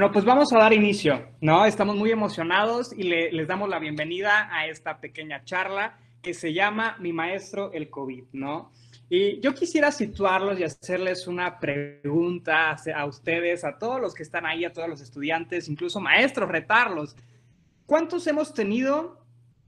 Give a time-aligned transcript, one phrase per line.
[0.00, 1.66] Bueno, pues vamos a dar inicio, ¿no?
[1.66, 6.96] Estamos muy emocionados y les damos la bienvenida a esta pequeña charla que se llama
[7.00, 8.72] Mi Maestro el COVID, ¿no?
[9.10, 14.46] Y yo quisiera situarlos y hacerles una pregunta a ustedes, a todos los que están
[14.46, 17.14] ahí, a todos los estudiantes, incluso maestros, retarlos.
[17.84, 19.22] ¿Cuántos hemos tenido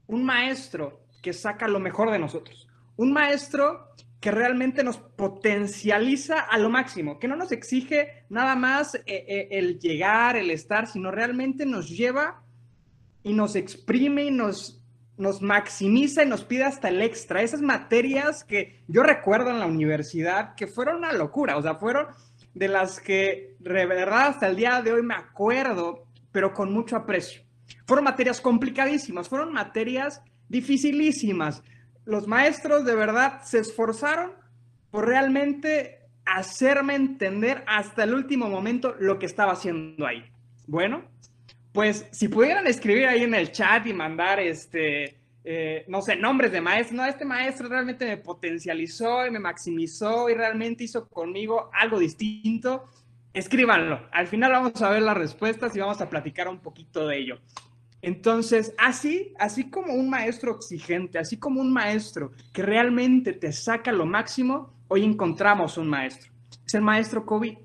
[0.07, 2.67] un maestro que saca lo mejor de nosotros?
[2.95, 3.87] Un maestro
[4.23, 9.47] que realmente nos potencializa a lo máximo, que no nos exige nada más eh, eh,
[9.51, 12.41] el llegar, el estar, sino realmente nos lleva
[13.21, 14.81] y nos exprime y nos,
[15.17, 17.41] nos maximiza y nos pide hasta el extra.
[17.41, 22.07] Esas materias que yo recuerdo en la universidad que fueron una locura, o sea, fueron
[22.53, 26.95] de las que de verdad hasta el día de hoy me acuerdo, pero con mucho
[26.95, 27.41] aprecio.
[27.85, 31.61] Fueron materias complicadísimas, fueron materias dificilísimas,
[32.05, 34.31] los maestros de verdad se esforzaron
[34.91, 40.23] por realmente hacerme entender hasta el último momento lo que estaba haciendo ahí.
[40.67, 41.03] Bueno,
[41.71, 46.51] pues si pudieran escribir ahí en el chat y mandar este, eh, no sé, nombres
[46.51, 51.69] de maestros, no, este maestro realmente me potencializó y me maximizó y realmente hizo conmigo
[51.73, 52.85] algo distinto,
[53.33, 54.07] escríbanlo.
[54.11, 57.39] Al final vamos a ver las respuestas y vamos a platicar un poquito de ello.
[58.03, 63.93] Entonces, así, así como un maestro exigente, así como un maestro que realmente te saca
[63.93, 66.29] lo máximo, hoy encontramos un maestro.
[66.67, 67.57] Es el maestro COVID.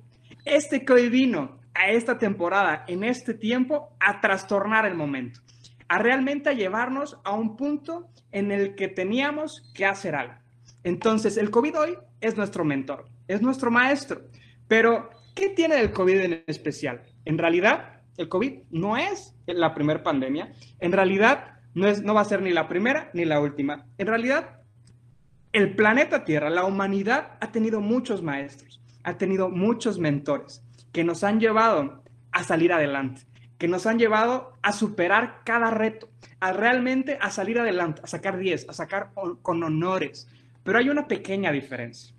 [0.45, 5.41] Este que vino a esta temporada, en este tiempo, a trastornar el momento,
[5.89, 10.35] a realmente llevarnos a un punto en el que teníamos que hacer algo.
[10.85, 14.23] Entonces, el COVID hoy es nuestro mentor, es nuestro maestro.
[14.69, 17.03] Pero, ¿qué tiene el COVID en especial?
[17.25, 20.53] En realidad, el COVID no es la primera pandemia.
[20.81, 23.87] En realidad, no, es, no va a ser ni la primera ni la última.
[23.97, 24.59] En realidad,
[25.53, 31.25] el planeta Tierra, la humanidad, ha tenido muchos maestros, ha tenido muchos mentores que nos
[31.25, 32.03] han llevado
[32.33, 33.23] a salir adelante,
[33.57, 36.11] que nos han llevado a superar cada reto,
[36.41, 40.29] a realmente a salir adelante, a sacar 10, a sacar con honores.
[40.65, 42.15] Pero hay una pequeña diferencia.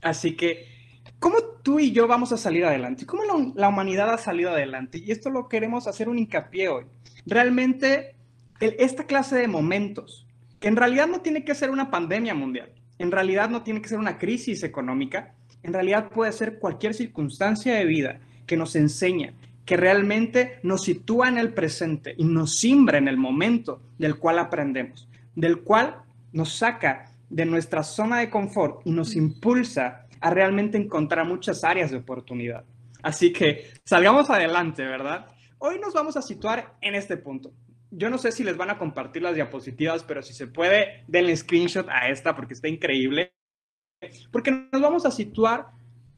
[0.00, 0.79] Así que
[1.20, 3.04] ¿Cómo tú y yo vamos a salir adelante?
[3.04, 3.22] ¿Cómo
[3.54, 4.98] la, humanidad ha salido adelante?
[4.98, 6.86] Y esto lo queremos hacer un hincapié hoy.
[7.26, 8.14] Realmente,
[8.58, 10.26] esta clase de momentos,
[10.58, 13.90] que en realidad no tiene que ser una pandemia mundial, en realidad no tiene que
[13.90, 19.34] ser una crisis económica, en realidad puede ser cualquier circunstancia de vida que nos enseña,
[19.66, 24.38] que realmente nos sitúa en el presente y nos simbra en el momento del cual
[24.38, 25.96] aprendemos, del cual
[26.32, 31.90] nos saca de nuestra zona de confort y nos impulsa a realmente encontrar muchas áreas
[31.90, 32.64] de oportunidad.
[33.02, 35.26] Así que salgamos adelante, ¿verdad?
[35.58, 37.52] Hoy nos vamos a situar en este punto.
[37.90, 41.36] Yo no sé si les van a compartir las diapositivas, pero si se puede, denle
[41.36, 43.32] screenshot a esta porque está increíble.
[44.30, 45.68] Porque nos vamos a situar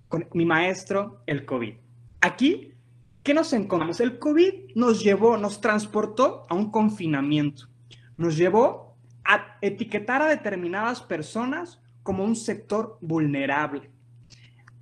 [0.09, 1.75] con mi maestro, el COVID.
[2.21, 2.75] Aquí,
[3.23, 4.01] ¿qué nos encontramos?
[4.01, 7.69] El COVID nos llevó, nos transportó a un confinamiento.
[8.17, 13.91] Nos llevó a etiquetar a determinadas personas como un sector vulnerable.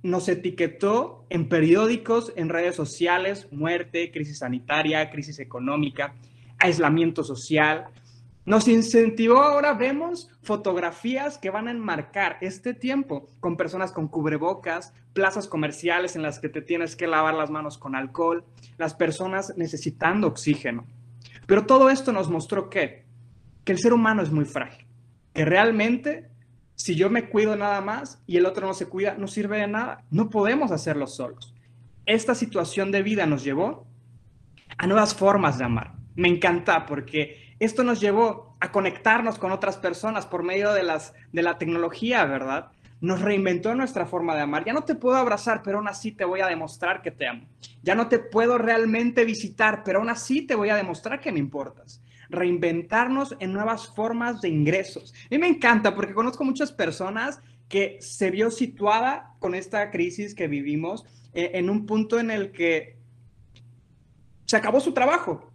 [0.03, 6.15] Nos etiquetó en periódicos, en redes sociales, muerte, crisis sanitaria, crisis económica,
[6.57, 7.85] aislamiento social.
[8.45, 14.93] Nos incentivó, ahora vemos fotografías que van a enmarcar este tiempo con personas con cubrebocas,
[15.13, 18.43] plazas comerciales en las que te tienes que lavar las manos con alcohol,
[18.79, 20.87] las personas necesitando oxígeno.
[21.45, 23.03] Pero todo esto nos mostró que,
[23.63, 24.87] que el ser humano es muy frágil,
[25.33, 26.30] que realmente
[26.75, 29.67] si yo me cuido nada más y el otro no se cuida, no sirve de
[29.67, 30.03] nada.
[30.09, 31.53] No podemos hacerlo solos.
[32.05, 33.85] Esta situación de vida nos llevó
[34.77, 35.93] a nuevas formas de amar.
[36.15, 41.13] Me encanta porque esto nos llevó a conectarnos con otras personas por medio de, las,
[41.31, 42.71] de la tecnología, ¿verdad?
[42.99, 44.65] Nos reinventó nuestra forma de amar.
[44.65, 47.45] Ya no te puedo abrazar, pero aún así te voy a demostrar que te amo.
[47.83, 51.39] Ya no te puedo realmente visitar, pero aún así te voy a demostrar que me
[51.39, 52.01] importas
[52.31, 55.13] reinventarnos en nuevas formas de ingresos.
[55.25, 60.35] A mí me encanta porque conozco muchas personas que se vio situada con esta crisis
[60.35, 62.97] que vivimos eh, en un punto en el que
[64.45, 65.49] se acabó su trabajo.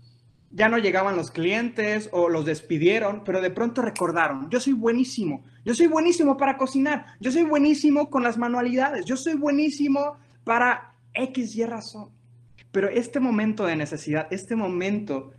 [0.51, 5.45] Ya no llegaban los clientes o los despidieron, pero de pronto recordaron, yo soy buenísimo,
[5.65, 10.95] yo soy buenísimo para cocinar, yo soy buenísimo con las manualidades, yo soy buenísimo para
[11.13, 12.11] X y razón.
[12.73, 15.33] Pero este momento de necesidad, este momento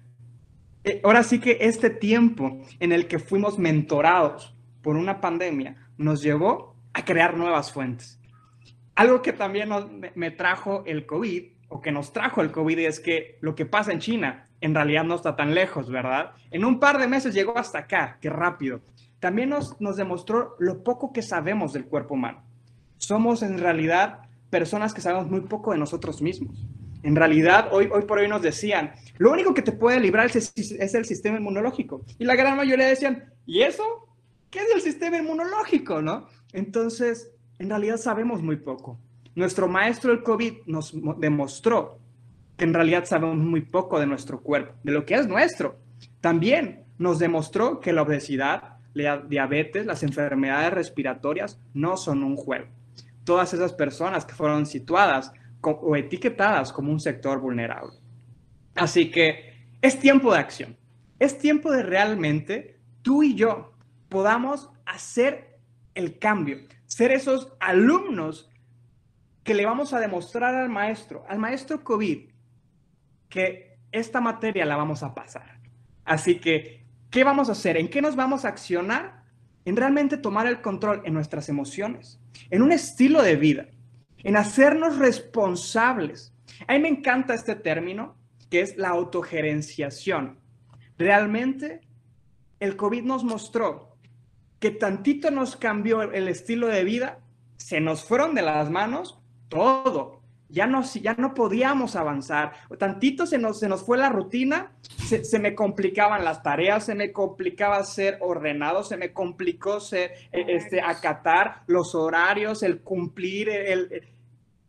[1.03, 6.75] ahora sí que este tiempo en el que fuimos mentorados por una pandemia nos llevó
[6.93, 8.19] a crear nuevas fuentes.
[8.95, 9.69] Algo que también
[10.15, 13.91] me trajo el COVID, o que nos trajo el COVID, es que lo que pasa
[13.91, 16.31] en China en realidad no está tan lejos, ¿verdad?
[16.49, 18.81] En un par de meses llegó hasta acá, qué rápido.
[19.19, 22.43] También nos, nos demostró lo poco que sabemos del cuerpo humano.
[22.97, 26.65] Somos en realidad personas que sabemos muy poco de nosotros mismos.
[27.03, 30.53] En realidad, hoy, hoy por hoy nos decían, lo único que te puede librar es,
[30.55, 32.03] el sistema inmunológico.
[32.19, 33.83] Y la gran mayoría decían, ¿y eso?
[34.49, 36.01] ¿Qué es el sistema inmunológico?
[36.01, 36.27] ¿No?
[36.53, 38.99] Entonces, en realidad sabemos muy poco.
[39.35, 41.99] Nuestro maestro del COVID nos demostró
[42.55, 45.77] que en realidad sabemos muy poco de nuestro cuerpo, de lo que es nuestro.
[46.21, 52.65] También nos demostró que la obesidad, la diabetes, las enfermedades respiratorias no son un juego.
[53.23, 55.31] Todas esas personas que fueron situadas
[55.61, 57.93] o etiquetadas como un sector vulnerable.
[58.77, 60.77] Así que es tiempo de acción.
[61.19, 63.73] Es tiempo de realmente tú y yo
[64.07, 65.59] podamos hacer
[65.95, 68.49] el cambio, ser esos alumnos
[69.43, 72.29] que le vamos a demostrar al maestro, al maestro COVID,
[73.29, 75.59] que esta materia la vamos a pasar.
[76.05, 77.77] Así que, ¿qué vamos a hacer?
[77.77, 79.23] ¿En qué nos vamos a accionar?
[79.65, 82.19] En realmente tomar el control en nuestras emociones,
[82.49, 83.67] en un estilo de vida,
[84.23, 86.33] en hacernos responsables.
[86.67, 88.16] A mí me encanta este término,
[88.49, 90.39] que es la autogerenciación.
[90.97, 91.81] Realmente,
[92.59, 93.97] el COVID nos mostró
[94.59, 97.19] que tantito nos cambió el estilo de vida,
[97.57, 100.17] se nos fueron de las manos todo
[100.49, 102.53] ya no, ya no podíamos avanzar.
[102.77, 104.71] Tantito se nos, se nos fue la rutina,
[105.05, 110.55] se, me complicaban las tareas, se me complicaba ser ordenado, se me complicó ser, e,
[110.55, 114.07] este, acatar los horarios, el cumplir, el,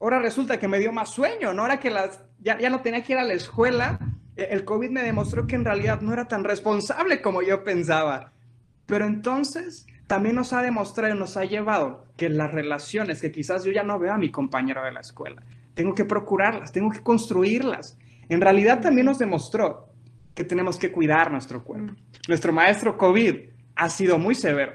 [0.01, 1.63] ahora resulta que me dio más sueño, ¿no?
[1.63, 1.93] Ahora que
[2.41, 3.99] ya, ya no tenía que ir a la escuela,
[4.37, 8.33] e, el COVID me demostró que en realidad no era tan responsable como yo pensaba.
[8.87, 13.65] Pero entonces también nos ha demostrado y nos ha llevado que las relaciones, que quizás
[13.65, 15.43] yo ya no veo a mi compañero de la escuela,
[15.75, 17.99] tengo que procurarlas, tengo que construirlas.
[18.29, 19.89] En realidad también nos demostró
[20.35, 21.93] que tenemos que cuidar nuestro cuerpo.
[22.27, 23.37] Nuestro maestro COVID
[23.75, 24.73] ha sido muy severo,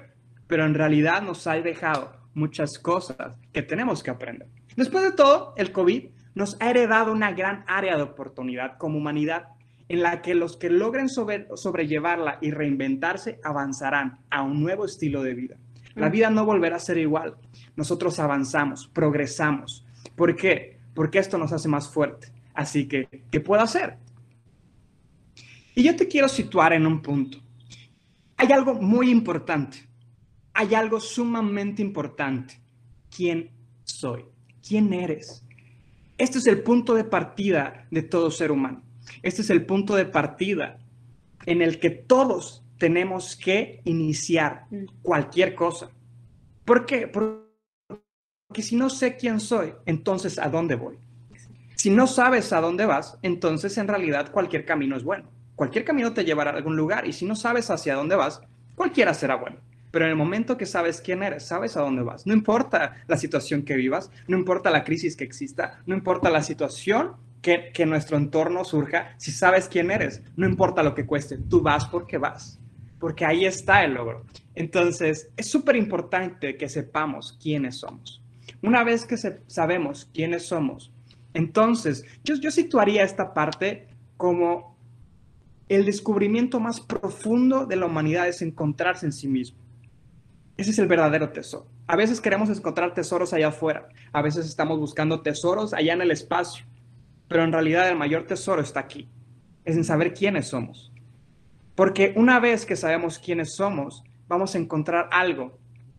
[0.48, 4.48] pero en realidad nos ha dejado muchas cosas que tenemos que aprender.
[4.75, 6.06] Después de todo, el COVID
[6.36, 9.50] nos ha heredado una gran área de oportunidad como humanidad
[9.90, 15.34] en la que los que logren sobrellevarla y reinventarse avanzarán a un nuevo estilo de
[15.34, 15.58] vida.
[15.96, 17.36] La vida no volverá a ser igual.
[17.75, 19.86] Nosotros avanzamos, progresamos.
[20.16, 20.74] ¿Por qué?
[20.94, 22.31] porque esto nos hace más fuerte.
[22.54, 23.98] Así que, ¿qué puedo hacer?
[25.75, 27.40] Y yo te quiero situar en un punto.
[28.38, 29.90] Hay algo muy importante.
[30.54, 32.62] Hay algo sumamente importante.
[33.16, 33.50] ¿Quién
[33.84, 34.25] soy?
[34.65, 35.44] ¿Quién eres?
[36.18, 38.81] Este es el punto de partida de todo ser humano.
[39.21, 40.80] Este es el punto de partida
[41.45, 44.65] en el que todos tenemos que iniciar
[45.01, 45.89] cualquier cosa.
[46.63, 47.07] ¿Por qué?
[47.07, 47.44] Porque
[48.54, 50.98] que si no sé quién soy, entonces ¿a dónde voy?
[51.75, 55.30] Si no sabes a dónde vas, entonces en realidad cualquier camino es bueno.
[55.56, 58.42] Cualquier camino te llevará a algún lugar y si no sabes hacia dónde vas,
[58.75, 59.57] cualquiera será bueno.
[59.94, 62.25] Pero en el momento que sabes quién eres, sabes a dónde vas.
[62.25, 66.42] No importa la situación que vivas, no importa la crisis que exista, no importa la
[66.42, 67.12] situación
[67.44, 71.62] que, que nuestro entorno surja, si sabes quién eres, no importa lo que cueste, tú
[71.62, 72.60] vas porque vas,
[72.98, 74.25] porque ahí está el logro.
[74.56, 78.19] Entonces, es súper importante que sepamos quiénes somos.
[78.63, 80.92] Una vez que sabemos quiénes somos,
[81.36, 84.75] entonces yo, yo situaría esta parte como
[85.69, 89.62] el descubrimiento más profundo de la humanidad es encontrarse en sí mismo.
[90.55, 91.67] Ese es el verdadero tesoro.
[91.88, 96.12] A veces queremos encontrar tesoros allá afuera, a veces estamos buscando tesoros allá en el
[96.12, 96.65] espacio,
[97.27, 99.10] pero en realidad el mayor tesoro está aquí,
[99.65, 100.91] es en saber quiénes somos.
[101.75, 105.57] Porque una vez que sabemos quiénes somos, vamos a encontrar algo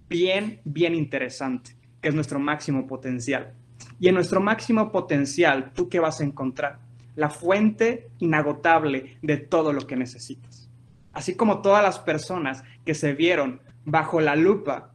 [0.08, 3.54] bien, bien interesante que es nuestro máximo potencial.
[3.98, 6.78] Y en nuestro máximo potencial, ¿tú qué vas a encontrar?
[7.16, 10.68] La fuente inagotable de todo lo que necesitas.
[11.14, 14.92] Así como todas las personas que se vieron bajo la lupa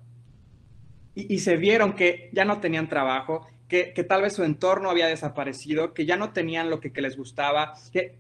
[1.16, 5.94] y, se vieron que ya no tenían trabajo, que, tal vez su entorno había desaparecido,
[5.94, 8.18] que ya no tenían lo que, que les gustaba, que,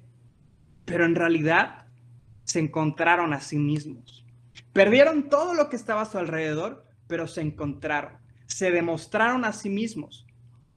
[0.84, 1.86] pero en realidad
[2.44, 4.26] se encontraron a sí mismos.
[4.74, 9.70] Perdieron todo lo que estaba a su alrededor, pero se encontraron se demostraron a sí
[9.70, 10.26] mismos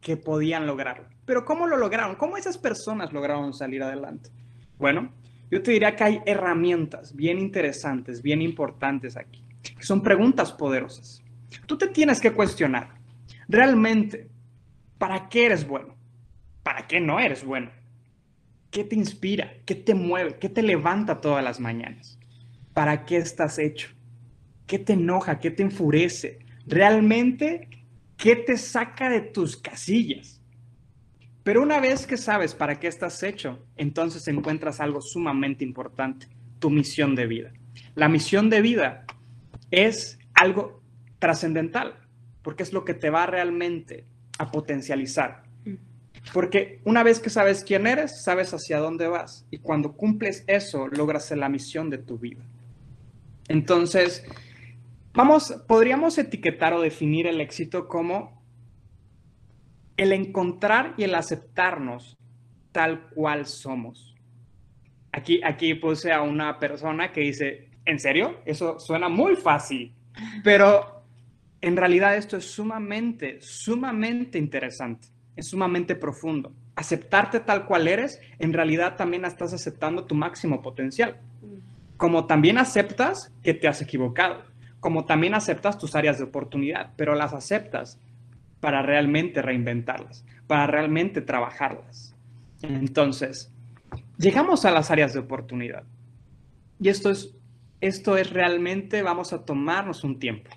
[0.01, 1.07] que podían lograrlo.
[1.25, 2.17] Pero ¿cómo lo lograron?
[2.17, 4.31] ¿Cómo esas personas lograron salir adelante?
[4.79, 5.11] Bueno,
[5.51, 9.42] yo te diría que hay herramientas bien interesantes, bien importantes aquí, que
[9.81, 11.23] son preguntas poderosas.
[11.67, 12.95] Tú te tienes que cuestionar,
[13.49, 14.29] realmente,
[14.99, 15.97] ¿para qué eres bueno?
[16.63, 17.71] ¿Para qué no eres bueno?
[18.71, 19.55] ¿Qué te inspira?
[19.67, 20.39] ¿Qué te mueve?
[20.39, 22.19] ¿Qué te levanta todas las mañanas?
[22.73, 23.89] ¿Para qué estás hecho?
[24.67, 25.41] ¿Qué te enoja?
[25.41, 26.43] ¿Qué te enfurece?
[26.67, 27.69] realmente
[28.17, 30.41] qué te saca de tus casillas.
[31.43, 36.29] Pero una vez que sabes para qué estás hecho, entonces encuentras algo sumamente importante,
[36.61, 37.53] tu misión de vida.
[37.95, 39.05] La misión de vida
[39.73, 40.81] es algo
[41.19, 41.99] trascendental,
[42.43, 44.05] porque es lo que te va realmente
[44.39, 45.43] a potencializar.
[46.33, 49.45] Porque una vez que sabes quién eres, sabes hacia dónde vas.
[49.51, 52.45] Y cuando cumples eso, logras la misión de tu vida.
[53.49, 54.25] Entonces,
[55.15, 58.41] vamos, podríamos etiquetar o definir el éxito como
[59.97, 62.17] el encontrar y el aceptarnos
[62.71, 64.15] tal cual somos.
[65.13, 68.41] Aquí, aquí puse a una persona que dice, ¿en serio?
[68.45, 69.95] Eso suena muy fácil,
[70.45, 71.05] pero
[71.61, 76.53] en realidad esto es sumamente, sumamente interesante, es sumamente profundo.
[76.75, 81.21] Aceptarte tal cual eres, en realidad también estás aceptando tu máximo potencial.
[81.97, 84.43] Como también aceptas que te has equivocado,
[84.81, 88.01] como también aceptas tus áreas de oportunidad, pero las aceptas
[88.59, 92.17] para realmente reinventarlas, para realmente trabajarlas.
[92.63, 93.53] Entonces,
[94.19, 95.85] llegamos a las áreas de oportunidad.
[96.81, 97.35] Y esto es,
[97.83, 100.51] esto es realmente, vamos a tomarnos un tiempo.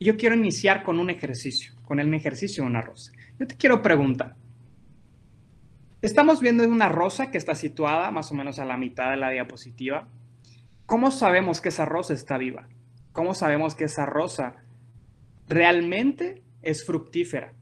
[0.00, 3.12] Yo quiero iniciar con un ejercicio, con el ejercicio de una rosa.
[3.38, 4.34] Yo te quiero preguntar,
[6.02, 9.30] estamos viendo una rosa que está situada más o menos a la mitad de la
[9.30, 10.08] diapositiva.
[10.84, 12.68] ¿Cómo sabemos que esa rosa está viva?
[13.12, 14.56] ¿Cómo sabemos que esa rosa
[15.48, 17.54] realmente es fructífera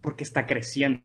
[0.00, 1.04] porque está creciendo,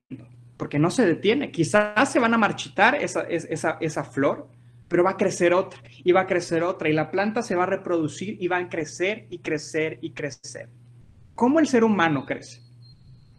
[0.57, 1.51] porque no se detiene.
[1.51, 4.49] Quizás se van a marchitar esa, esa, esa flor,
[4.87, 7.63] pero va a crecer otra y va a crecer otra y la planta se va
[7.63, 10.69] a reproducir y va a crecer y crecer y crecer.
[11.33, 12.61] ¿Cómo el ser humano crece?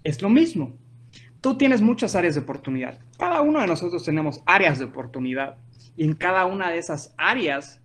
[0.04, 0.76] Es lo mismo.
[1.40, 2.98] Tú tienes muchas áreas de oportunidad.
[3.18, 5.56] Cada uno de nosotros tenemos áreas de oportunidad
[5.96, 7.80] y en cada una de esas áreas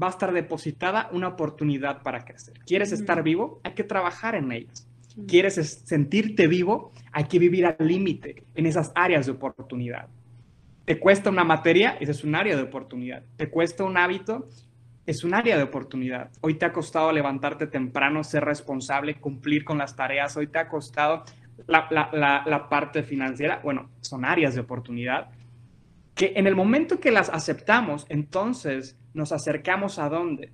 [0.00, 2.54] va a estar depositada una oportunidad para crecer.
[2.66, 3.60] ¿Quieres estar vivo?
[3.64, 4.86] Hay que trabajar en ellas
[5.26, 10.08] quieres sentirte vivo, hay que vivir al límite en esas áreas de oportunidad.
[10.90, 13.22] Te cuesta una materia, esa es un área de oportunidad.
[13.36, 14.48] Te cuesta un hábito,
[15.06, 16.32] es un área de oportunidad.
[16.40, 20.36] Hoy te ha costado levantarte temprano, ser responsable, cumplir con las tareas.
[20.36, 21.22] Hoy te ha costado
[21.68, 21.86] la,
[22.44, 23.60] la parte financiera.
[23.62, 25.30] Bueno, son áreas de oportunidad
[26.16, 30.50] que en el momento que las aceptamos, entonces nos acercamos a dónde?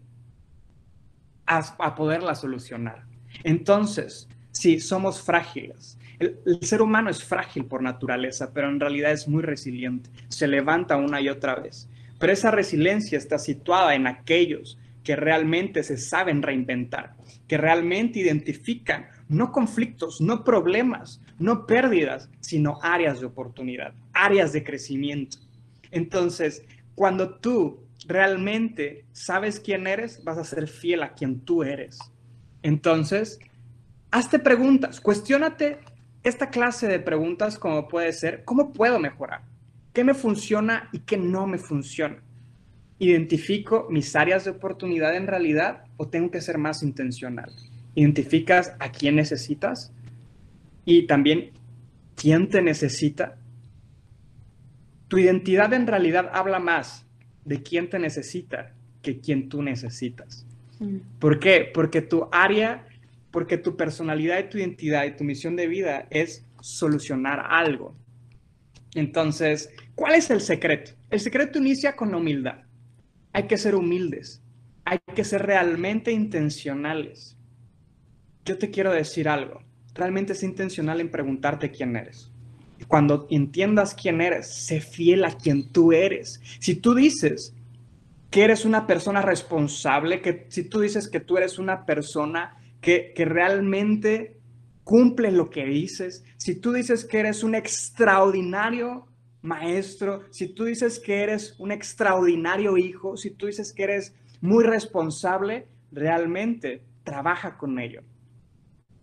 [1.46, 3.06] A, a poderlas solucionar.
[3.42, 5.98] Entonces, Sí, somos frágiles.
[6.18, 10.10] El, ser humano es frágil por naturaleza, pero en realidad es muy resiliente.
[10.28, 11.88] Se levanta una y otra vez.
[12.18, 17.14] Pero esa resiliencia está situada en aquellos que realmente se saben reinventar,
[17.46, 24.64] que realmente identifican no conflictos, no problemas, no pérdidas, sino áreas de oportunidad, áreas de
[24.64, 25.38] crecimiento.
[25.90, 31.98] Entonces, cuando tú realmente sabes quién eres, vas a ser fiel a quien tú eres.
[32.62, 33.38] Entonces,
[34.10, 35.78] hazte preguntas, cuestiónate
[36.28, 39.42] esta clase de preguntas como puede ser, ¿cómo puedo mejorar?
[39.92, 42.16] ¿Qué me funciona y qué no me funciona?
[42.98, 47.52] ¿Identifico mis áreas de oportunidad en realidad o tengo que ser más intencional?
[47.94, 49.92] ¿Identificas a quién necesitas?
[50.84, 51.52] Y también,
[52.16, 53.36] ¿quién te necesita?
[55.06, 57.06] Tu identidad en realidad habla más
[57.44, 60.44] de quién te necesita que quién tú necesitas.
[60.80, 60.96] Mm.
[61.20, 61.70] ¿Por qué?
[61.72, 62.84] Porque tu área
[63.30, 67.96] porque tu personalidad y tu identidad y tu misión de vida es solucionar algo.
[68.94, 70.92] Entonces, ¿cuál es el secreto?
[71.10, 72.62] El secreto inicia con la humildad.
[73.32, 74.42] Hay que ser humildes,
[74.84, 77.36] hay que ser realmente intencionales.
[78.44, 79.60] Yo te quiero decir algo,
[79.94, 82.32] realmente es intencional en preguntarte quién eres.
[82.88, 86.40] Cuando entiendas quién eres, sé fiel a quien tú eres.
[86.60, 87.54] Si tú dices
[88.30, 93.12] que eres una persona responsable, que si tú dices que tú eres una persona que,
[93.16, 94.36] realmente
[94.84, 99.06] cumples lo que dices, si tú dices que eres un extraordinario
[99.42, 104.64] maestro, si tú dices que eres un extraordinario hijo, si tú dices que eres muy
[104.64, 108.02] responsable, realmente trabaja con ello.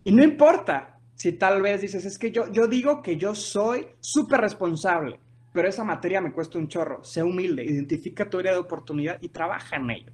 [0.04, 3.86] Y no importa si tal vez dices, es que yo, yo digo que yo soy
[4.00, 5.18] súper responsable,
[5.52, 7.04] pero esa materia me cuesta un chorro.
[7.04, 10.12] Sé humilde, identifica tu área de oportunidad y trabaja en ello.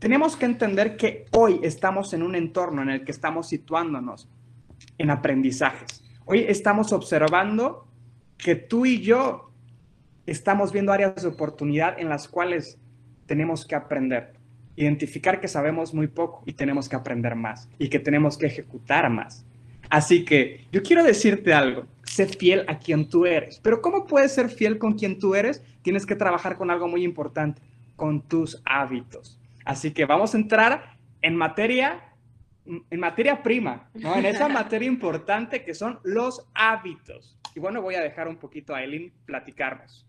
[0.00, 4.30] Tenemos que entender que hoy estamos en un entorno en el que estamos situándonos
[4.96, 6.02] en aprendizajes.
[6.24, 7.86] Hoy estamos observando
[8.38, 9.52] que tú y yo
[10.24, 12.78] estamos viendo áreas de oportunidad en las cuales
[13.26, 14.32] tenemos que aprender,
[14.74, 19.10] identificar que sabemos muy poco y tenemos que aprender más y que tenemos que ejecutar
[19.10, 19.44] más.
[19.90, 24.32] Así que yo quiero decirte algo, sé fiel a quien tú eres, pero ¿cómo puedes
[24.32, 25.62] ser fiel con quien tú eres?
[25.82, 27.60] Tienes que trabajar con algo muy importante,
[27.96, 29.39] con tus hábitos.
[29.70, 32.02] Así que vamos a entrar en materia,
[32.66, 34.16] en materia prima, ¿no?
[34.16, 37.38] En esa materia importante que son los hábitos.
[37.54, 40.04] Y bueno, voy a dejar un poquito a Eileen platicarnos.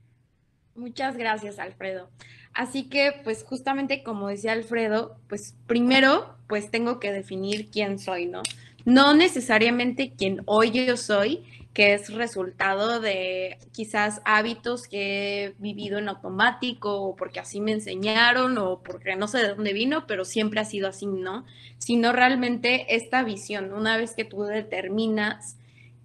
[0.74, 2.10] Muchas gracias, Alfredo.
[2.56, 8.25] Así que, pues justamente como decía Alfredo, pues primero, pues tengo que definir quién soy,
[8.25, 8.41] ¿no?
[8.84, 16.00] No necesariamente quién hoy yo soy, que es resultado de quizás hábitos que he vivido
[16.00, 20.25] en automático o porque así me enseñaron o porque no sé de dónde vino, pero
[20.25, 21.46] siempre ha sido así, ¿no?
[21.78, 25.58] Sino realmente esta visión, una vez que tú determinas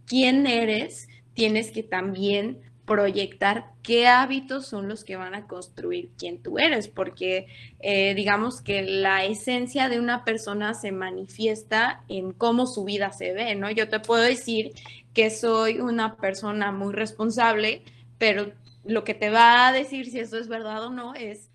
[0.06, 6.40] quién eres, tienes que también proyectar qué hábitos son los que van a construir quién
[6.40, 7.48] tú eres, porque
[7.80, 13.32] eh, digamos que la esencia de una persona se manifiesta en cómo su vida se
[13.32, 13.70] ve, ¿no?
[13.72, 14.72] Yo te puedo decir
[15.16, 17.82] que soy una persona muy responsable,
[18.18, 18.52] pero
[18.84, 21.50] lo que te va a decir si eso es verdad o no es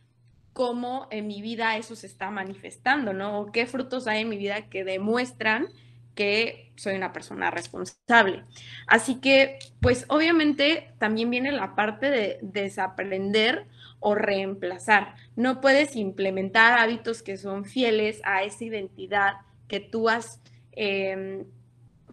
[0.51, 3.39] cómo en mi vida eso se está manifestando, ¿no?
[3.39, 5.67] O qué frutos hay en mi vida que demuestran
[6.15, 8.45] que soy una persona responsable.
[8.87, 13.67] Así que, pues obviamente también viene la parte de desaprender
[13.99, 15.13] o reemplazar.
[15.35, 19.33] No puedes implementar hábitos que son fieles a esa identidad
[19.67, 20.41] que tú has,
[20.71, 21.45] em,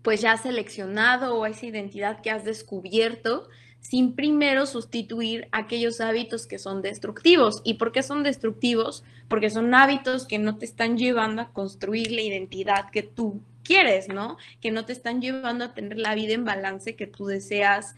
[0.02, 3.48] pues ya seleccionado o esa identidad que has descubierto
[3.80, 7.62] sin primero sustituir aquellos hábitos que son destructivos.
[7.64, 9.04] ¿Y por qué son destructivos?
[9.28, 14.08] Porque son hábitos que no te están llevando a construir la identidad que tú quieres,
[14.08, 14.36] ¿no?
[14.60, 17.94] Que no te están llevando a tener la vida en balance que tú deseas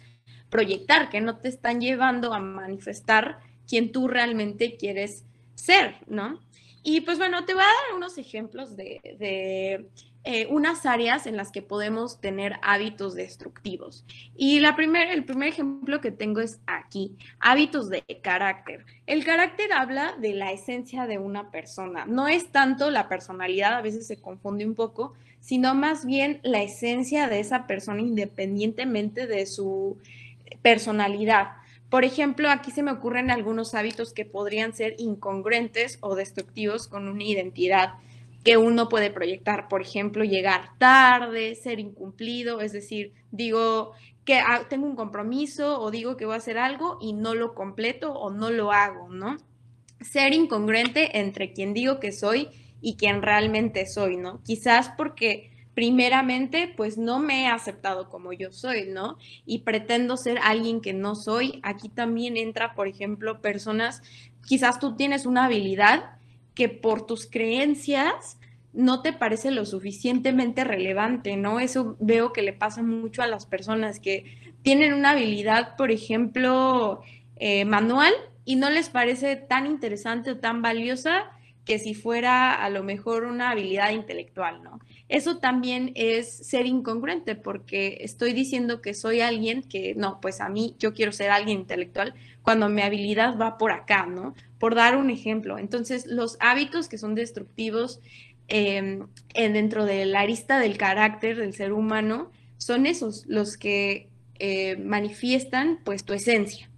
[0.50, 3.38] proyectar, que no te están llevando a manifestar
[3.69, 6.40] quien tú realmente quieres ser, ¿no?
[6.82, 9.88] Y pues bueno, te voy a dar unos ejemplos de,
[10.25, 14.04] eh, unas áreas en las que podemos tener hábitos destructivos.
[14.37, 18.84] Y la el primer ejemplo que tengo es aquí, hábitos de carácter.
[19.06, 23.82] El carácter habla de la esencia de una persona, no es tanto la personalidad, a
[23.82, 29.46] veces se confunde un poco, sino más bien la esencia de esa persona independientemente de
[29.46, 29.99] su
[30.62, 31.60] personalidad.
[31.90, 37.09] Por ejemplo, aquí se me ocurren algunos hábitos que podrían ser incongruentes o destructivos con
[37.09, 37.94] una identidad
[38.44, 39.68] que uno puede proyectar.
[39.68, 43.92] Por ejemplo, llegar tarde, ser incumplido, es decir, digo
[44.25, 47.54] que ah, tengo un compromiso o digo que voy a hacer algo y no lo
[47.54, 49.36] completo o no lo hago, ¿no?
[50.00, 52.49] Ser incongruente entre quien digo que soy
[52.80, 54.43] y quien realmente soy, ¿no?
[54.45, 59.17] Quizás porque primeramente, pues no me he aceptado como yo soy, ¿no?
[59.47, 61.61] Y pretendo ser alguien que no soy.
[61.63, 64.02] Aquí también entra, por ejemplo, personas,
[64.47, 66.19] quizás tú tienes una habilidad
[66.54, 68.39] que por tus creencias
[68.73, 71.61] no te parece lo suficientemente relevante, ¿no?
[71.61, 77.02] Eso veo que le pasa mucho a las personas que tienen una habilidad, por ejemplo,
[77.37, 78.13] eh, manual
[78.45, 81.30] y no les parece tan interesante o tan valiosa
[81.65, 84.80] que si fuera a lo mejor una habilidad intelectual, ¿no?
[85.10, 90.49] Eso también es ser incongruente porque estoy diciendo que soy alguien que, no, pues a
[90.49, 94.36] mí yo quiero ser alguien intelectual cuando mi habilidad va por acá, ¿no?
[94.60, 95.58] Por dar un ejemplo.
[95.58, 97.99] Entonces, los hábitos que son destructivos
[98.46, 104.08] em, en, dentro de la arista del carácter del ser humano son esos, los que
[104.38, 106.70] eh, manifiestan pues tu esencia.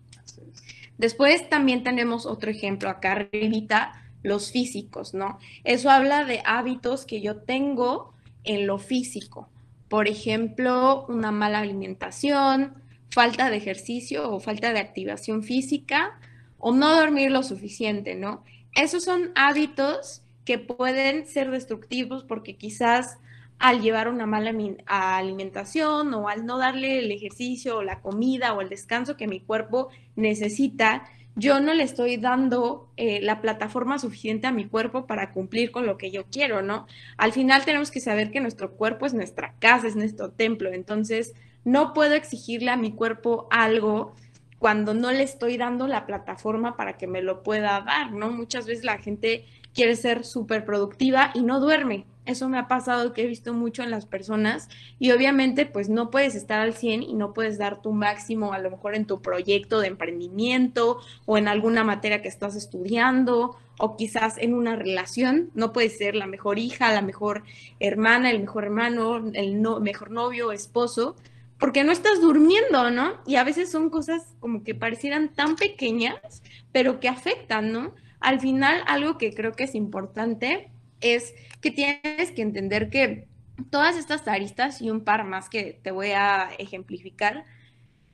[0.97, 3.93] Después también tenemos otro ejemplo acá arribita,
[4.23, 5.39] los físicos, ¿no?
[5.65, 8.12] Eso habla de hábitos que yo tengo
[8.45, 9.49] en lo físico.
[9.89, 12.75] Por ejemplo, una mala alimentación,
[13.11, 16.19] falta de ejercicio o falta de activación física
[16.59, 18.43] o no dormir lo suficiente, ¿no?
[18.75, 23.19] Esos son hábitos que pueden ser destructivos porque quizás
[23.59, 24.53] al llevar una mala
[24.87, 29.41] alimentación o al no darle el ejercicio o la comida o el descanso que mi
[29.41, 35.33] cuerpo necesita, yo no le estoy dando eh, la plataforma suficiente a mi cuerpo para
[35.33, 36.87] cumplir con lo que yo quiero, ¿no?
[37.17, 41.35] Al final tenemos que saber que nuestro cuerpo es nuestra casa, es nuestro templo, entonces
[41.65, 44.15] no puedo exigirle a mi cuerpo algo
[44.59, 48.31] cuando no le estoy dando la plataforma para que me lo pueda dar, ¿no?
[48.31, 52.05] Muchas veces la gente quiere ser súper productiva y no duerme.
[52.25, 54.69] Eso me ha pasado que he visto mucho en las personas
[55.01, 58.61] y obviamente pues no puedes estar al 100 y no puedes dar tu máximo a
[58.61, 63.97] lo mejor en tu proyecto de emprendimiento o en alguna materia que estás estudiando o
[63.97, 65.51] quizás en una relación.
[65.55, 67.43] No puedes ser la mejor hija, la mejor
[67.81, 71.17] hermana, el mejor hermano, el mejor novio, esposo,
[71.59, 73.15] porque no estás durmiendo, ¿no?
[73.27, 77.95] Y a veces son cosas como que parecieran tan pequeñas, pero que afectan, ¿no?
[78.21, 80.72] Al final, algo que creo que es importante
[81.03, 83.27] es que tienes que entender que
[83.71, 87.45] todas estas aristas y un par más que te voy a ejemplificar,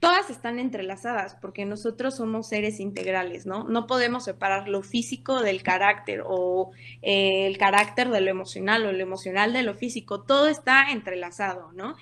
[0.01, 3.65] todas están entrelazadas porque nosotros somos seres integrales, ¿no?
[3.65, 6.71] No podemos separar lo físico del carácter o
[7.03, 11.73] eh, el carácter de lo emocional o lo emocional de lo físico, todo está entrelazado,
[11.73, 11.97] ¿no?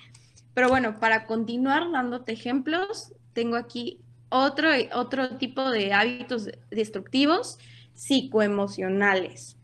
[0.53, 7.57] Pero bueno, para continuar dándote ejemplos, tengo aquí otro, otro tipo de hábitos destructivos
[7.93, 9.56] psicoemocionales.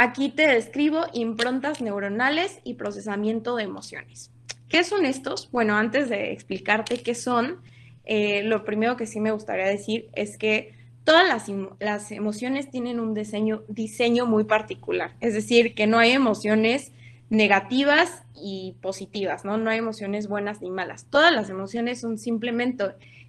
[0.00, 4.30] Aquí te describo improntas neuronales y procesamiento de emociones.
[4.68, 5.50] ¿Qué son estos?
[5.50, 7.56] Bueno, antes de explicarte qué son,
[8.04, 11.46] eh, lo primero que sí me gustaría decir es que todas las,
[11.80, 15.16] las emociones tienen un diseño, diseño muy particular.
[15.18, 16.92] Es decir, que no hay emociones
[17.28, 19.58] negativas y positivas, ¿no?
[19.58, 21.06] No hay emociones buenas ni malas.
[21.10, 22.84] Todas las emociones son simplemente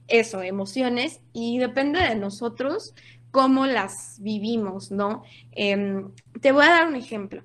[0.08, 2.94] eso, emociones, y depende de nosotros
[3.32, 5.24] cómo las vivimos, ¿no?
[5.52, 6.12] Em,
[6.42, 7.44] te voy a dar un ejemplo.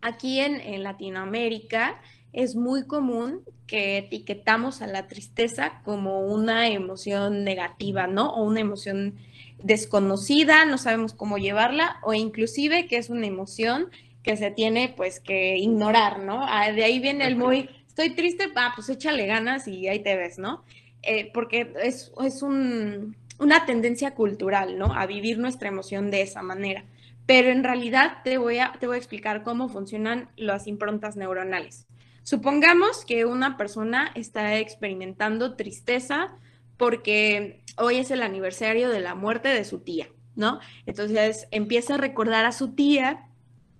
[0.00, 2.00] Aquí en, en, Latinoamérica
[2.32, 8.30] es muy común que etiquetamos a la tristeza como una emoción negativa, ¿no?
[8.34, 9.14] O una emoción
[9.62, 13.88] desconocida, no sabemos cómo llevarla, o inclusive que es una emoción
[14.22, 16.44] que se tiene pues que ignorar, ¿no?
[16.46, 20.16] Ah, de ahí viene el muy, estoy triste, ah, pues échale ganas y ahí te
[20.16, 20.64] ves, ¿no?
[21.02, 24.94] Eh, porque es, es un, una tendencia cultural, ¿no?
[24.94, 26.84] A vivir nuestra emoción de esa manera.
[27.26, 31.86] Pero en realidad te voy a, te voy a explicar cómo funcionan las improntas neuronales.
[32.22, 36.32] Supongamos que una persona está experimentando tristeza
[36.76, 40.58] porque hoy es el aniversario de la muerte de su tía, ¿no?
[40.86, 43.28] Entonces empieza a recordar a su tía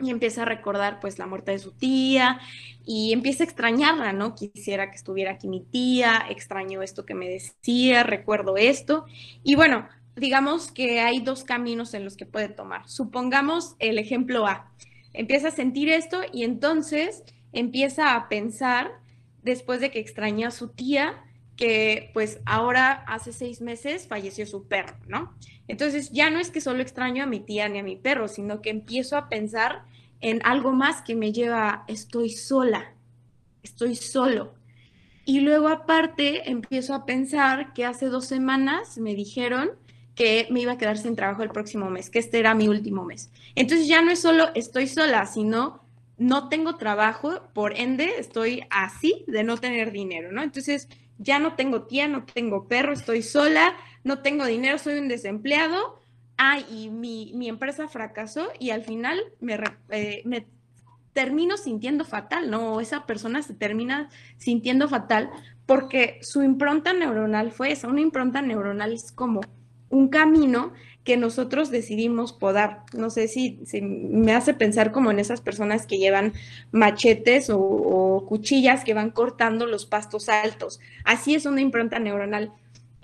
[0.01, 2.41] y empieza a recordar pues la muerte de su tía
[2.85, 4.35] y empieza a extrañarla, ¿no?
[4.35, 9.07] Quisiera que estuviera aquí mi tía, extraño esto que me decía, recuerdo esto.
[9.43, 12.89] Y bueno, digamos que hay dos caminos en los que puede tomar.
[12.89, 14.73] Supongamos el ejemplo A.
[15.13, 18.93] Empieza a sentir esto y entonces empieza a pensar,
[19.43, 21.23] después de que extraña a su tía,
[21.57, 25.35] que pues ahora hace seis meses falleció su perro, ¿no?
[25.69, 28.61] Entonces ya no es que solo extraño a mi tía ni a mi perro, sino
[28.61, 29.85] que empiezo a pensar
[30.21, 32.95] en algo más que me lleva, estoy sola,
[33.63, 34.55] estoy solo.
[35.27, 39.73] Y luego aparte empiezo a pensar que hace dos semanas me dijeron
[40.15, 43.05] que me iba a quedar sin trabajo el próximo mes, que este era mi último
[43.05, 43.31] mes.
[43.55, 45.83] Entonces ya no es solo estoy sola, sino
[46.17, 50.43] no tengo trabajo, por ende estoy así de no tener dinero, ¿no?
[50.43, 53.75] Entonces ya no tengo tía, no tengo perro, estoy sola,
[54.05, 56.01] no tengo dinero, soy un desempleado.
[56.37, 59.59] Ah, y mi, empresa fracasó y al final me,
[59.91, 60.47] eh, me
[61.13, 62.81] termino sintiendo fatal, ¿no?
[62.81, 65.31] Esa persona se termina sintiendo fatal
[65.65, 67.89] porque su impronta neuronal fue esa.
[67.89, 69.41] Una impronta neuronal es como
[69.89, 70.73] un camino
[71.05, 72.83] que nosotros decidimos podar.
[72.95, 76.33] No sé si, me hace pensar como en esas personas que llevan
[76.73, 80.81] machetes o, cuchillas que van cortando los pastos altos.
[81.05, 82.53] Así es una impronta neuronal.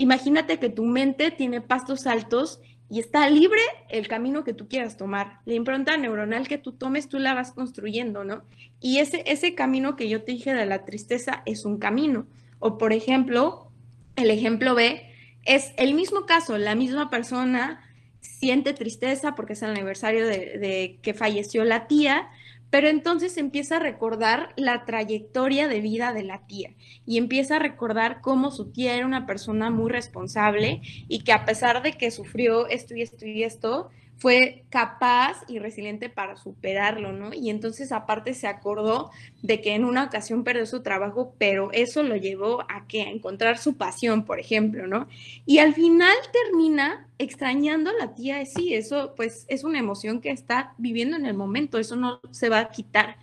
[0.00, 2.58] Imagínate que tu mente tiene pastos altos
[2.88, 3.60] y está libre
[3.90, 5.40] el camino que tú quieras tomar.
[5.44, 8.42] La impronta neuronal que tú tomes, tú la vas construyendo, ¿no?
[8.80, 12.26] Y ese, ese camino que yo te dije de la tristeza es un camino.
[12.60, 13.70] O por ejemplo,
[14.16, 15.02] el ejemplo B
[15.44, 17.86] es el mismo caso, la misma persona
[18.22, 22.30] siente tristeza porque es el aniversario de, que falleció la tía,
[22.70, 27.60] pero entonces empieza a recordar la trayectoria de vida de la tía y empieza a
[27.60, 32.10] recordar cómo su tía era una persona muy responsable y que a pesar de que
[32.10, 37.32] sufrió esto y esto y esto, fue capaz y resiliente para superarlo, ¿no?
[37.32, 42.02] Y entonces aparte se acordó de que en una ocasión perdió su trabajo, pero eso
[42.02, 45.08] lo llevó a que a encontrar su pasión, por ejemplo, ¿no?
[45.46, 50.30] Y al final termina extrañando a la tía, sí, eso pues es una emoción que
[50.30, 53.16] está viviendo en el momento, eso no se va a quitar,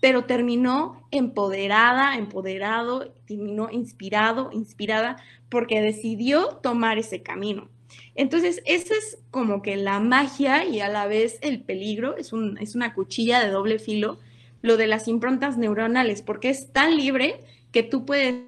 [0.00, 5.16] pero terminó empoderada, empoderado, terminó inspirado, inspirada,
[5.48, 7.68] porque decidió tomar ese camino.
[8.14, 12.58] Entonces, esa es como que la magia y a la vez el peligro, es, un,
[12.58, 14.18] es una cuchilla de doble filo,
[14.62, 18.44] lo de las improntas neuronales, porque es tan libre que tú puedes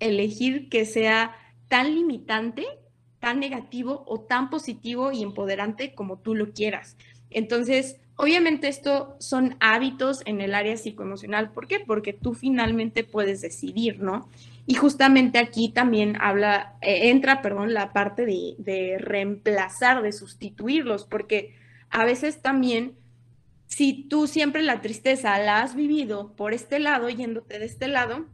[0.00, 1.36] elegir que sea
[1.68, 2.66] tan limitante,
[3.20, 6.96] tan negativo o tan positivo y empoderante como tú lo quieras.
[7.30, 11.52] Entonces, obviamente esto son hábitos en el área psicoemocional.
[11.52, 11.80] ¿Por qué?
[11.80, 14.28] Porque tú finalmente puedes decidir, ¿no?
[14.70, 21.06] Y justamente aquí también habla, eh, entra, perdón, la parte de, de reemplazar, de sustituirlos,
[21.06, 21.56] porque
[21.90, 22.94] a veces también
[23.66, 28.26] si tú siempre la tristeza la has vivido por este lado, yéndote de este lado,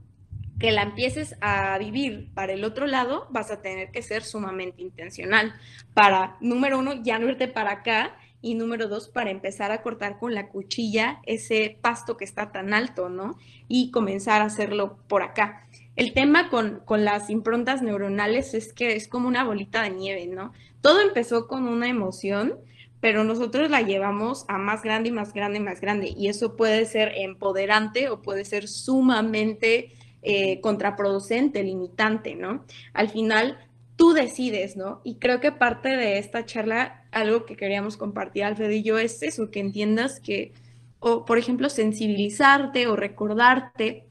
[0.61, 4.83] que la empieces a vivir para el otro lado, vas a tener que ser sumamente
[4.83, 5.55] intencional.
[5.94, 8.14] Para, número uno, ya no irte para acá
[8.46, 12.74] y número dos, para empezar a cortar con la cuchilla ese pasto que está tan
[12.74, 13.37] alto, ¿no?
[13.66, 15.66] Y comenzar a hacerlo por acá.
[15.96, 20.52] El tema con, las improntas neuronales es que es como una bolita de nieve, ¿no?
[20.80, 22.54] Todo empezó con una emoción,
[23.00, 26.14] pero nosotros la llevamos a más grande y más grande y más grande.
[26.16, 32.64] Y eso puede ser empoderante o puede ser sumamente eh, contraproducente, limitante, ¿no?
[32.92, 33.59] Al final,
[33.96, 35.00] tú decides, ¿no?
[35.04, 39.22] Y creo que parte de esta charla, algo que queríamos compartir, Alfredo y yo, es
[39.22, 40.52] eso, que entiendas que,
[41.00, 44.06] o por ejemplo, sensibilizarte o recordarte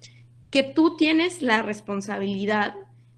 [0.49, 2.75] que tú tienes la responsabilidad,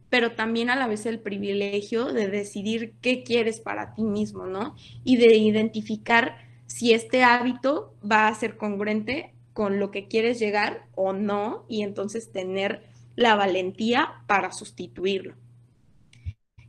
[0.10, 4.76] pero también a la vez el privilegio de decidir qué quieres para ti mismo, ¿no?
[5.04, 10.86] Y de identificar si este hábito va a ser congruente con lo que quieres llegar
[10.96, 15.36] o no, y entonces tener la valentía para sustituirlo.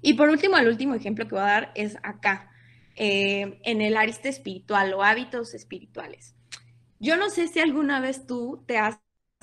[0.01, 2.51] Y por último, el último ejemplo que voy a dar es acá,
[2.97, 6.35] eh, en el ariste espiritual o hábitos espirituales.
[7.01, 8.99] Yo no sé si alguna vez tú te has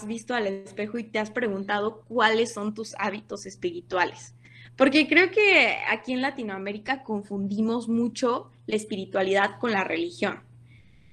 [0.05, 4.35] visto al espejo y te has preguntado cuáles son tus hábitos espirituales.
[4.75, 10.41] Porque creo que aquí en Latinoamérica confundimos mucho la espiritualidad con la religión.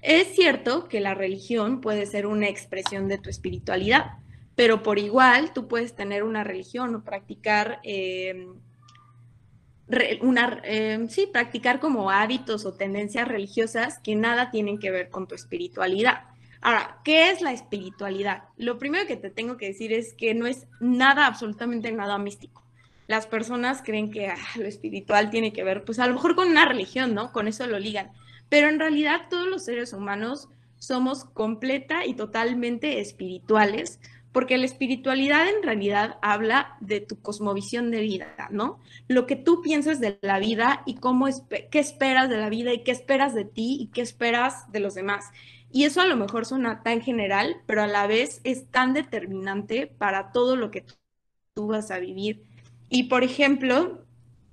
[0.00, 4.16] Es cierto que la religión puede ser una expresión de tu espiritualidad,
[4.56, 8.48] pero por igual tú puedes tener una religión o practicar eh,
[10.20, 15.26] una, eh, sí, practicar como hábitos o tendencias religiosas que nada tienen que ver con
[15.26, 16.24] tu espiritualidad.
[16.60, 18.44] Ahora, ¿qué es la espiritualidad?
[18.56, 22.62] Lo primero que te tengo que decir es que no es nada, absolutamente nada místico.
[23.08, 26.48] Las personas creen que ah, lo espiritual tiene que ver, pues a lo mejor con
[26.48, 27.32] una religión, ¿no?
[27.32, 28.12] Con eso lo ligan.
[28.48, 33.98] Pero en realidad todos los seres humanos somos completa y totalmente espirituales
[34.32, 38.80] porque la espiritualidad en realidad habla de tu cosmovisión de vida, ¿no?
[39.06, 41.26] Lo que tú piensas de la vida y cómo
[41.70, 44.94] qué esperas de la vida y qué esperas de ti y qué esperas de los
[44.94, 45.26] demás.
[45.70, 49.86] Y eso a lo mejor suena tan general, pero a la vez es tan determinante
[49.86, 50.84] para todo lo que
[51.54, 52.42] tú vas a vivir.
[52.88, 54.04] Y por ejemplo,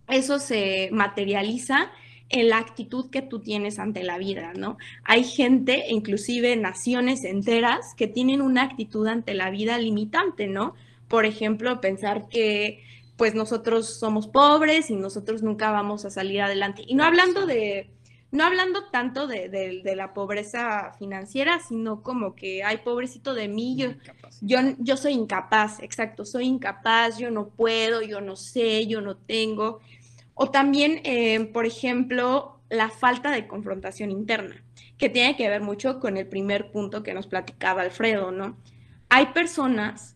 [0.07, 1.91] eso se materializa
[2.29, 4.77] en la actitud que tú tienes ante la vida, ¿no?
[5.03, 10.75] Hay gente, inclusive naciones enteras, que tienen una actitud ante la vida limitante, ¿no?
[11.07, 12.83] Por ejemplo, pensar que
[13.17, 16.83] pues nosotros somos pobres y nosotros nunca vamos a salir adelante.
[16.87, 17.89] Y no hablando de,
[18.31, 23.75] no hablando tanto de, de, la pobreza financiera, sino como que, hay pobrecito de mí,
[23.75, 23.89] yo,
[24.41, 29.17] yo, yo soy incapaz, exacto, soy incapaz, yo no puedo, yo no sé, yo no
[29.17, 29.81] tengo.
[30.41, 34.63] O también, eh, por ejemplo, la falta de confrontación interna,
[34.97, 38.57] que tiene que ver mucho con el primer punto que nos platicaba Alfredo, ¿no?
[39.09, 40.15] Hay personas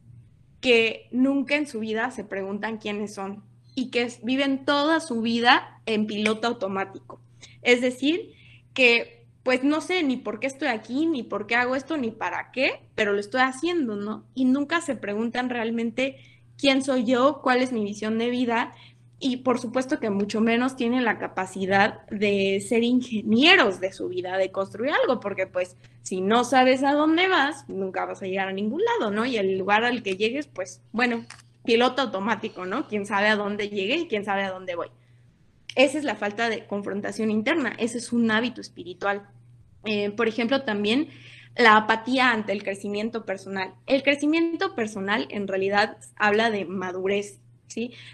[0.62, 3.44] que nunca en su vida se preguntan quiénes son
[3.76, 7.20] y que viven toda su vida en piloto automático.
[7.62, 8.32] Es decir,
[8.74, 12.12] que pues no sé ni por qué estoy aquí, ni por qué hago esto, ni
[12.12, 14.24] para qué, pero lo estoy haciendo, ¿no?
[14.36, 16.16] Y nunca se preguntan realmente
[16.58, 18.74] quién soy yo, cuál es mi visión de vida
[19.20, 24.38] y por supuesto que mucho menos tienen la capacidad de ser ingenieros de su vida,
[24.38, 28.50] de construir algo, porque pues si no sabes a dónde vas, nunca vas a llegar
[28.50, 29.26] a ningún lado, ¿no?
[29.26, 31.26] Y el lugar al que llegues, pues bueno,
[31.64, 32.88] piloto automático, ¿no?
[32.88, 34.90] Quién sabe a dónde llegué y quién sabe a dónde voy.
[35.76, 39.28] Esa es la falta de confrontación interna, ese es un hábito espiritual.
[39.86, 41.10] Eh, por ejemplo, también
[41.56, 43.74] la apatía ante el crecimiento personal.
[43.86, 47.40] El crecimiento personal en realidad habla de madurez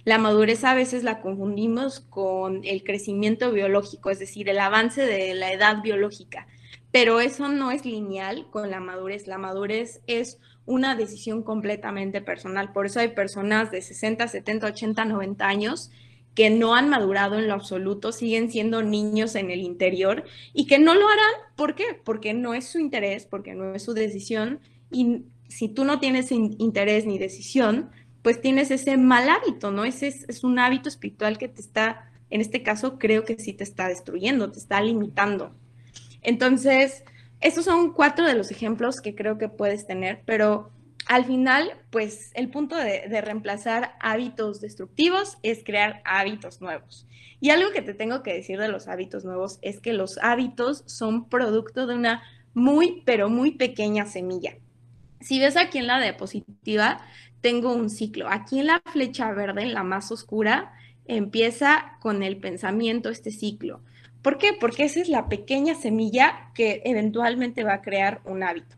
[0.05, 5.33] la madurez a veces la confundimos con el crecimiento biológico, es decir, el avance de
[5.33, 6.47] la edad biológica,
[6.91, 9.27] pero eso no es lineal con la madurez.
[9.27, 12.71] La madurez es una decisión completamente personal.
[12.71, 15.91] Por eso hay personas de 60, 70, 80, 90 años
[16.35, 20.79] que no han madurado en lo absoluto, siguen siendo niños en el interior y que
[20.79, 21.33] no lo harán.
[21.55, 21.99] ¿Por qué?
[22.03, 24.59] Porque no es su interés, porque no es su decisión.
[24.91, 27.89] Y si tú no tienes interés ni decisión,
[28.21, 29.85] pues tienes ese mal hábito, ¿no?
[29.85, 33.63] Ese es, un hábito espiritual que te está, en este caso creo que sí te
[33.63, 35.55] está destruyendo, te está limitando.
[36.21, 37.03] Entonces,
[37.39, 40.71] estos son cuatro de los ejemplos que creo que puedes tener, pero
[41.07, 47.07] al final, pues el punto de, de, reemplazar hábitos destructivos es crear hábitos nuevos.
[47.39, 50.83] Y algo que te tengo que decir de los hábitos nuevos es que los hábitos
[50.85, 52.21] son producto de una
[52.53, 54.55] muy, pero muy pequeña semilla.
[55.21, 57.01] Si ves aquí en la diapositiva,
[57.41, 58.27] tengo un ciclo.
[58.29, 60.73] Aquí en la flecha verde, en la más oscura,
[61.05, 63.81] empieza con el pensamiento este ciclo.
[64.21, 64.53] ¿Por qué?
[64.59, 68.75] Porque esa es la pequeña semilla que eventualmente va a crear un hábito.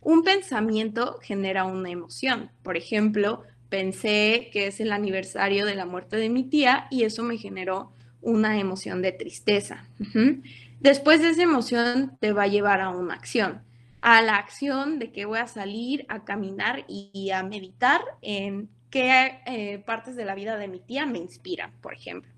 [0.00, 2.50] Un pensamiento genera una emoción.
[2.62, 7.22] Por ejemplo, pensé que es el aniversario de la muerte de mi tía y eso
[7.22, 9.88] me generó una emoción de tristeza.
[10.80, 13.62] Después de esa emoción te va a llevar a una acción
[14.04, 19.40] a la acción de que voy a salir a caminar y, a meditar en qué
[19.46, 22.30] eh, partes de la vida de mi tía me inspiran, por ejemplo.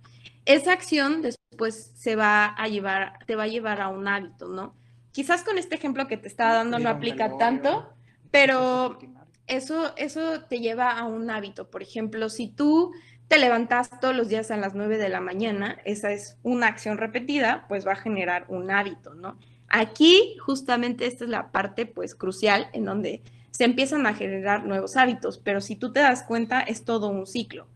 [0.44, 4.76] Esa acción después se va a llevar, te va a llevar a un hábito, ¿no?
[5.10, 7.92] Quizás con este ejemplo que te estaba dando no aplica tanto,
[8.30, 9.00] pero
[9.48, 11.68] eso, eso te lleva a un hábito.
[11.68, 12.92] Por ejemplo, si tú
[13.26, 16.96] te levantas todos los días a las 9 de la mañana, esa es una acción
[16.96, 19.36] repetida, pues va a generar un hábito, ¿no?
[19.78, 24.96] Aquí justamente esta es la parte pues crucial en donde se empiezan a generar nuevos
[24.96, 27.66] hábitos, pero si tú te das cuenta, es todo un ciclo.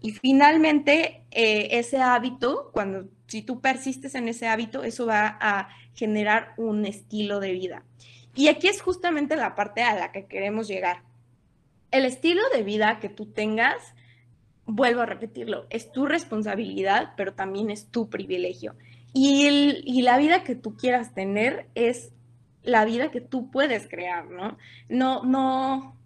[0.00, 5.70] Y finalmente, eh, ese hábito, cuando si tú persistes en ese hábito, eso va a
[5.94, 7.82] generar un estilo de vida.
[8.36, 11.02] Y aquí es justamente la parte a la que queremos llegar.
[11.90, 13.96] El estilo de vida que tú tengas,
[14.64, 18.76] vuelvo a repetirlo, es tu responsabilidad, pero también es tu privilegio.
[19.12, 22.12] Y, la vida que tú quieras tener es
[22.62, 24.58] la vida que tú puedes crear, ¿no?
[24.88, 25.96] No, no,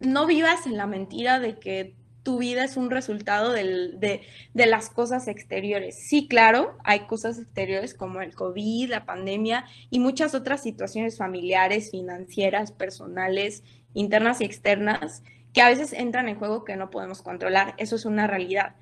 [0.00, 4.22] no vivas en la mentira de que tu vida es un resultado de,
[4.54, 5.96] las cosas exteriores.
[6.08, 11.90] Sí, claro, hay cosas exteriores como el COVID, la pandemia y muchas otras situaciones familiares,
[11.90, 13.62] financieras, personales,
[13.92, 17.74] internas y externas, que a veces entran en juego que no podemos controlar.
[17.76, 18.74] Eso es una realidad.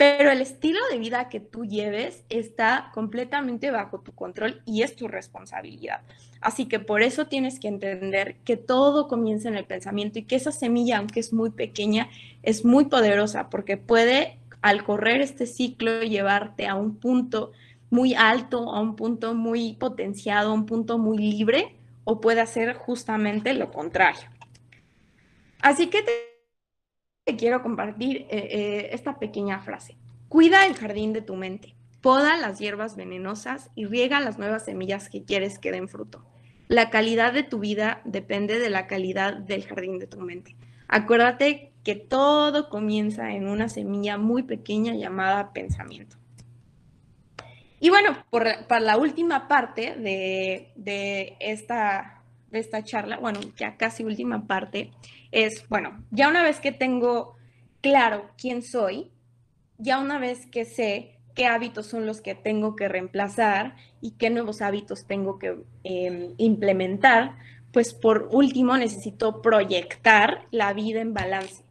[0.00, 4.96] Pero el estilo de vida que tú lleves está completamente bajo tu control y es
[4.96, 6.00] tu responsabilidad.
[6.40, 10.36] Así que por eso tienes que entender que todo comienza en el pensamiento y que
[10.36, 12.08] esa semilla, aunque es muy pequeña,
[12.42, 17.52] es muy poderosa porque puede, al correr este ciclo, llevarte a un punto
[17.90, 22.72] muy alto, a un punto muy potenciado, a un punto muy libre, o puede hacer
[22.72, 24.30] justamente lo contrario.
[25.60, 26.29] Así que te,
[27.36, 29.96] quiero compartir eh, eh, esta pequeña frase.
[30.28, 31.74] Cuida el jardín de tu mente.
[32.00, 36.24] Poda las hierbas venenosas y riega las nuevas semillas que quieres que den fruto.
[36.68, 40.56] La calidad de tu vida depende de la calidad del jardín de tu mente.
[40.88, 46.16] Acuérdate que todo comienza en una semilla muy pequeña llamada pensamiento.
[47.80, 52.19] Y bueno, para la última parte de, esta,
[52.50, 54.90] de esta charla, bueno, ya casi última parte,
[55.30, 57.36] es, bueno, ya una vez que tengo
[57.80, 59.10] claro quién soy,
[59.78, 64.30] ya una vez que sé qué hábitos son los que tengo que reemplazar y qué
[64.30, 67.36] nuevos hábitos tengo que em, implementar,
[67.72, 71.64] pues por último necesito proyectar la vida en balance.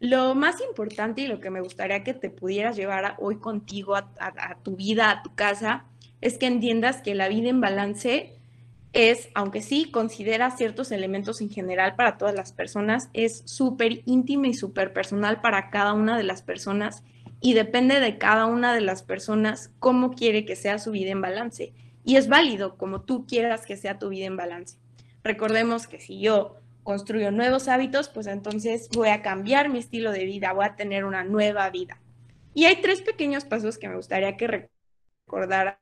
[0.00, 4.10] Lo más importante y lo que me gustaría que te pudieras llevar hoy contigo a,
[4.18, 5.86] a tu vida, a tu casa,
[6.20, 8.35] es que entiendas que la vida en balance
[8.96, 14.48] es, aunque sí considera ciertos elementos en general para todas las personas, es súper íntima
[14.48, 17.04] y súper personal para cada una de las personas
[17.42, 21.20] y depende de cada una de las personas cómo quiere que sea su vida en
[21.20, 21.74] balance.
[22.04, 24.78] Y es válido como tú quieras que sea tu vida en balance.
[25.22, 30.24] Recordemos que si yo construyo nuevos hábitos, pues entonces voy a cambiar mi estilo de
[30.24, 32.00] vida, voy a tener una nueva vida.
[32.54, 34.70] Y hay tres pequeños pasos que me gustaría que
[35.26, 35.76] recordaras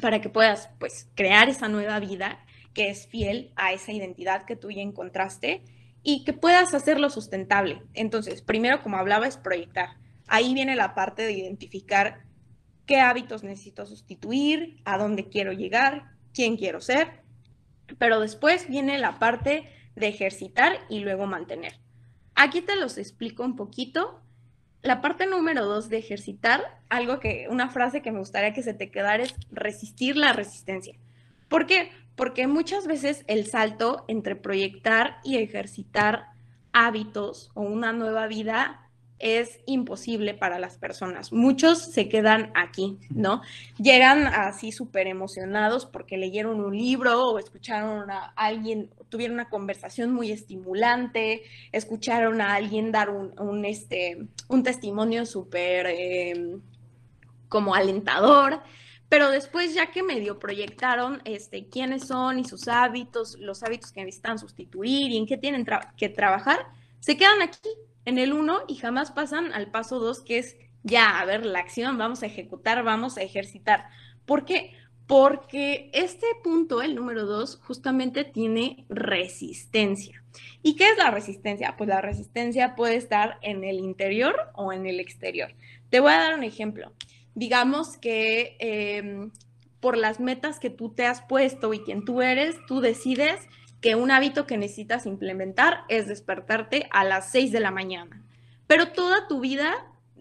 [0.00, 4.56] para que puedas pues crear esa nueva vida que es fiel a esa identidad que
[4.56, 5.62] tú ya encontraste
[6.02, 7.82] y que puedas hacerlo sustentable.
[7.94, 9.96] Entonces, primero, como hablaba, es proyectar.
[10.26, 12.24] Ahí viene la parte de identificar
[12.86, 17.22] qué hábitos necesito sustituir, a dónde quiero llegar, quién quiero ser,
[17.98, 21.78] pero después viene la parte de ejercitar y luego mantener.
[22.34, 24.21] Aquí te los explico un poquito.
[24.82, 28.74] La parte número dos de ejercitar, algo que, una frase que me gustaría que se
[28.74, 30.94] te quedara es resistir la resistencia.
[31.48, 31.90] ¿Por qué?
[32.16, 36.26] Porque muchas veces el salto entre proyectar y ejercitar
[36.72, 38.90] hábitos o una nueva vida
[39.22, 41.32] es imposible para las personas.
[41.32, 43.40] Muchos se quedan aquí, ¿no?
[43.78, 50.12] Llegan así súper emocionados porque leyeron un libro o escucharon a alguien, tuvieron una conversación
[50.12, 56.60] muy estimulante, escucharon a alguien dar un, este, un testimonio súper em,
[57.48, 58.60] como alentador.
[59.08, 64.04] Pero después, ya que medio proyectaron este, quiénes son y sus hábitos, los hábitos que
[64.04, 65.64] necesitan sustituir y en qué tienen
[65.96, 66.66] que trabajar,
[66.98, 67.68] se quedan aquí
[68.04, 71.60] en el 1 y jamás pasan al paso 2, que es ya, a ver, la
[71.60, 73.86] acción, vamos a ejecutar, vamos a ejercitar.
[74.26, 74.72] ¿Por qué?
[75.06, 80.22] Porque este punto, el número 2, justamente tiene resistencia.
[80.62, 81.76] ¿Y qué es la resistencia?
[81.76, 85.54] Pues la resistencia puede estar en el interior o en el exterior.
[85.90, 86.92] Te voy a dar un ejemplo.
[87.34, 89.30] Digamos que em,
[89.80, 93.48] por las metas que tú te has puesto y quien tú eres, tú decides
[93.82, 98.24] que un hábito que necesitas implementar es despertarte a las 6 de la mañana.
[98.66, 99.74] Pero toda tu vida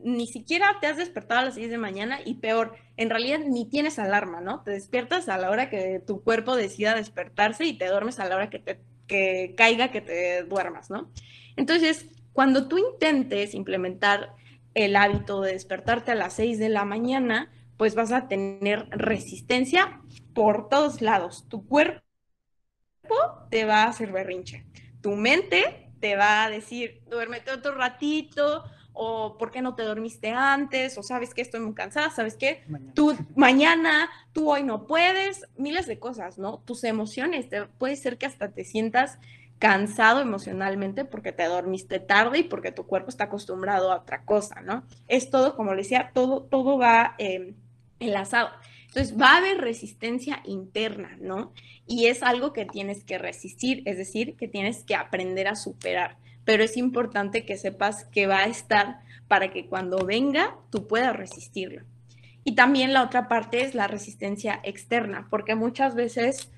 [0.03, 3.69] ni siquiera te has despertado a las 6 de mañana y peor, en realidad ni
[3.69, 4.63] tienes alarma, ¿no?
[4.63, 8.35] Te despiertas a la hora que tu cuerpo decida despertarse y te duermes a la
[8.35, 11.11] hora que que caiga que te duermas, ¿no?
[11.57, 14.33] Entonces, cuando tú intentes implementar
[14.73, 20.01] el hábito de despertarte a las 6 de la mañana, pues vas a tener resistencia
[20.33, 21.45] por todos lados.
[21.49, 22.01] Tu cuerpo
[23.49, 24.65] te va a hacer berrinche.
[25.01, 30.31] Tu mente te va a decir, duérmete otro ratito, o por qué no te dormiste
[30.31, 35.47] antes, o sabes que estoy muy cansada, sabes que tú mañana, tú hoy no puedes,
[35.57, 36.59] miles de cosas, ¿no?
[36.65, 37.47] Tus emociones,
[37.77, 39.17] puede ser que hasta te sientas
[39.59, 44.61] cansado emocionalmente porque te dormiste tarde y porque tu cuerpo está acostumbrado a otra cosa,
[44.61, 44.83] ¿no?
[45.07, 47.53] Es todo, como le decía, todo, todo va eh,
[47.99, 48.49] enlazado.
[48.93, 51.53] Entonces va a haber resistencia interna, ¿no?
[51.87, 56.17] Y es algo que tienes que resistir, es decir, que tienes que aprender a superar.
[56.43, 61.15] Pero es importante que sepas que va a estar para que cuando venga tú puedas
[61.15, 61.83] resistirlo.
[62.43, 66.51] Y también la otra parte es la resistencia externa, porque muchas veces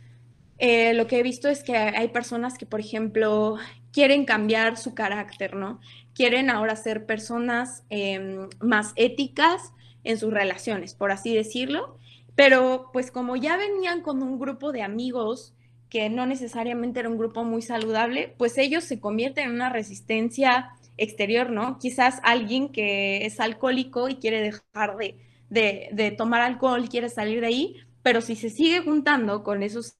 [0.57, 3.57] eh, lo que he visto es que hay personas que, por ejemplo,
[3.91, 5.79] quieren cambiar su carácter, ¿no?
[6.15, 9.71] Quieren ahora ser personas em, más éticas
[10.03, 11.99] en sus relaciones, por así decirlo,
[12.35, 15.53] pero pues como ya venían con un grupo de amigos
[15.89, 20.69] que no necesariamente era un grupo muy saludable, pues ellos se convierten en una resistencia
[20.97, 21.77] exterior, ¿no?
[21.79, 25.19] Quizás alguien que es alcohólico y quiere dejar de,
[25.49, 29.97] de, de tomar alcohol, quiere salir de ahí, pero si se sigue juntando con esos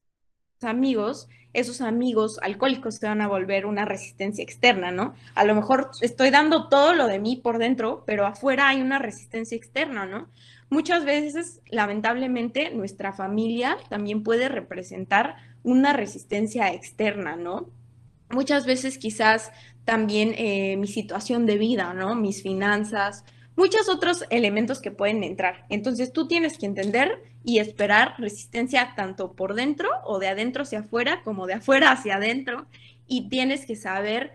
[0.64, 5.14] amigos, esos amigos alcohólicos se van a volver una resistencia externa, ¿no?
[5.36, 9.00] A lo mejor estoy dando todo lo de mí por dentro, pero afuera hay una
[9.00, 10.28] resistencia externa, ¿no?
[10.70, 17.70] Muchas veces, lamentablemente, nuestra familia también puede representar una resistencia externa, ¿no?
[18.32, 19.52] Muchas veces quizás
[19.86, 22.16] también eh, mi situación de vida, ¿no?
[22.16, 23.24] Mis finanzas,
[23.56, 25.66] muchos otros elementos que pueden entrar.
[25.70, 30.80] Entonces tú tienes que entender y esperar resistencia tanto por dentro o de adentro hacia
[30.80, 32.68] afuera como de afuera hacia adentro
[33.08, 34.34] y tienes que saber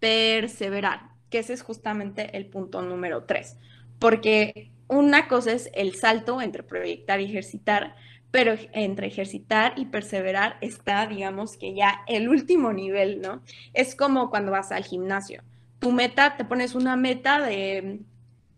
[0.00, 3.56] perseverar, que ese es justamente el punto número tres,
[3.98, 7.94] porque una cosa es el salto entre proyectar y ejercitar,
[8.30, 13.42] pero entre ejercitar y perseverar está, digamos que ya el último nivel, ¿no?
[13.72, 15.42] Es como cuando vas al gimnasio.
[15.78, 18.00] Tu meta, te pones una meta de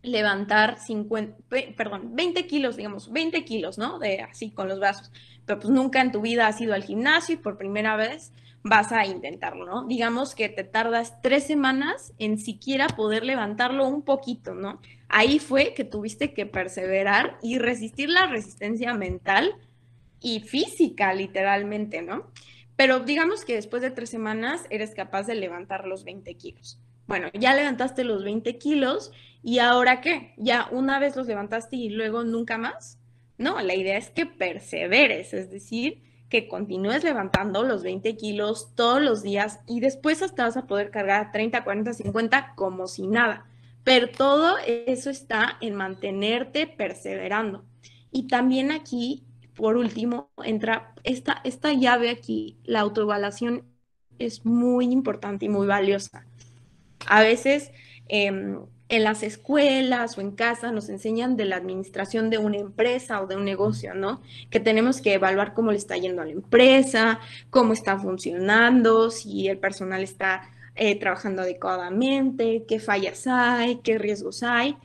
[0.02, 1.36] levantar 50,
[1.76, 3.98] perdón, 20 kilos, digamos, 20 kilos, ¿no?
[3.98, 5.12] De así con los brazos.
[5.44, 8.32] Pero pues nunca en tu vida has ido al gimnasio y por primera vez
[8.62, 9.86] vas a intentarlo, ¿no?
[9.86, 14.80] Digamos que te tardas tres semanas en siquiera poder levantarlo un poquito, ¿no?
[15.08, 19.54] Ahí fue que tuviste que perseverar y resistir la resistencia mental
[20.20, 22.30] y física, literalmente, ¿no?
[22.76, 26.78] Pero digamos que después de tres semanas eres capaz de levantar los 20 kilos.
[27.10, 29.10] Bueno, ya levantaste los 20 kilos
[29.42, 30.32] y ahora qué?
[30.36, 33.00] Ya una vez los levantaste y luego nunca más.
[33.36, 39.02] No, la idea es que perseveres, es decir, que continúes levantando los 20 kilos todos
[39.02, 43.44] los días y después hasta vas a poder cargar 30, 40, 50 como si nada.
[43.82, 47.64] Pero todo eso está en mantenerte perseverando.
[48.12, 49.24] Y también aquí,
[49.56, 53.64] por último, entra esta, esta llave aquí, la autoevaluación
[54.20, 56.29] es muy importante y muy valiosa.
[57.06, 57.72] A veces
[58.08, 58.58] em,
[58.90, 63.26] en las escuelas o en casa nos enseñan de la administración de una empresa o
[63.26, 64.20] de un negocio, ¿no?
[64.50, 67.20] Que tenemos que evaluar cómo le está yendo a la empresa,
[67.50, 74.42] cómo está funcionando, si el personal está eh, trabajando adecuadamente, qué fallas hay, qué riesgos
[74.42, 74.76] hay.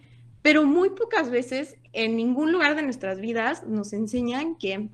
[0.43, 4.89] Pero muy pocas veces en ningún lugar de nuestras vidas nos enseñan que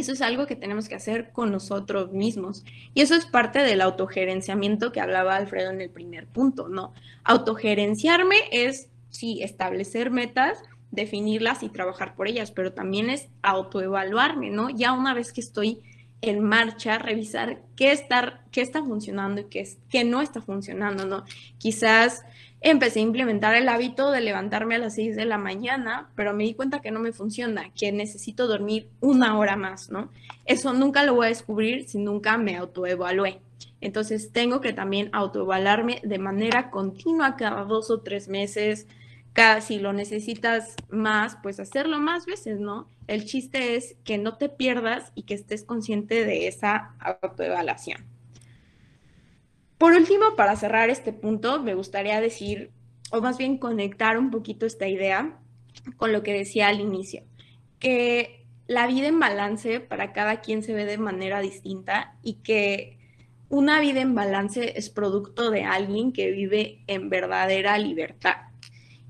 [0.00, 2.64] eso es algo que tenemos que hacer con nosotros mismos.
[2.94, 6.92] Y eso es parte del autogerenciamiento que hablaba Alfredo en el primer punto, ¿no?
[7.24, 14.70] Autogerenciarme es, sí, establecer metas, definirlas y trabajar por ellas, pero también es autoevaluarme, ¿no?
[14.70, 15.82] Ya una vez que estoy
[16.20, 21.24] en marcha, revisar qué está, qué está funcionando y qué, qué no está funcionando, ¿no?
[21.58, 22.24] Quizás
[22.60, 26.44] empecé a implementar el hábito de levantarme a las 6 de la mañana, pero me
[26.44, 30.10] di cuenta que no me funciona, que necesito dormir una hora más, ¿no?
[30.44, 33.40] Eso nunca lo voy a descubrir si nunca me autoevalué.
[33.80, 38.88] Entonces tengo que también autoevaluarme de manera continua cada dos o tres meses.
[39.32, 42.88] Cada, si lo necesitas más, pues hacerlo más veces, ¿no?
[43.06, 48.17] El chiste es que no te pierdas y que estés consciente de esa autoevaluación.
[49.78, 52.72] Por último, para cerrar este punto, me gustaría decir,
[53.12, 55.38] o más bien conectar un poquito esta idea
[55.96, 57.22] con lo que decía al inicio,
[57.78, 62.98] que la vida en balance para cada quien se ve de manera distinta y que
[63.48, 68.36] una vida en balance es producto de alguien que vive en verdadera libertad.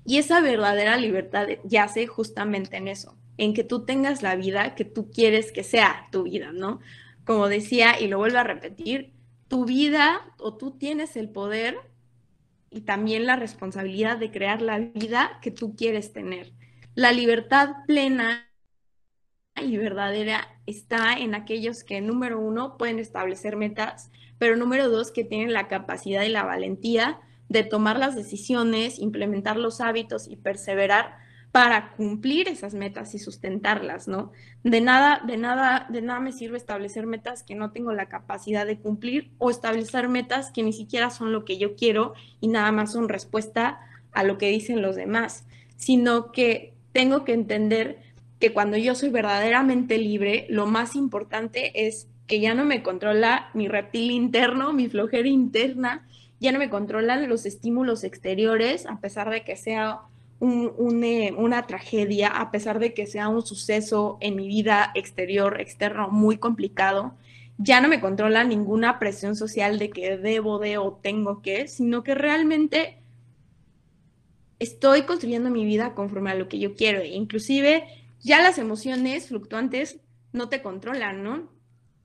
[0.05, 4.85] Y esa verdadera libertad yace justamente en eso, en que tú tengas la vida que
[4.85, 6.79] tú quieres que sea tu vida, ¿no?
[7.25, 9.13] Como decía y lo vuelvo a repetir,
[9.49, 11.79] tu vida o tú tienes el poder
[12.71, 16.53] y también la responsabilidad de crear la vida que tú quieres tener.
[16.95, 18.49] La libertad plena
[19.61, 25.25] y verdadera está en aquellos que, número uno, pueden establecer metas, pero número dos, que
[25.25, 31.17] tienen la capacidad y la valentía de tomar las decisiones, implementar los hábitos y perseverar
[31.59, 34.31] para cumplir esas metas y sustentarlas, ¿no?
[34.63, 38.65] De nada, de nada, de nada me sirve establecer metas que no tengo la capacidad
[38.65, 42.71] de cumplir o establecer metas que ni siquiera son lo que yo quiero y nada
[42.71, 43.81] más son respuesta
[44.13, 48.03] a lo que dicen los demás, sino que tengo que entender
[48.39, 53.51] que cuando yo soy verdaderamente libre, lo más importante es que ya no me controla
[53.53, 56.07] mi reptil interno, mi flojera interna,
[56.39, 60.03] ya no me controlan los estímulos exteriores, a pesar de que sea
[60.41, 66.11] eh, una tragedia, a pesar de que sea un suceso en mi vida exterior, externo
[66.11, 67.15] muy complicado,
[67.59, 72.05] ya no me controla ninguna presión social de que debo de o tengo que, sino
[72.05, 72.99] que realmente
[74.61, 77.01] estoy construyendo mi vida conforme a lo que yo quiero.
[77.01, 77.85] E inclusive
[78.21, 79.99] ya las emociones fluctuantes
[80.33, 81.49] no te controlan, ¿no?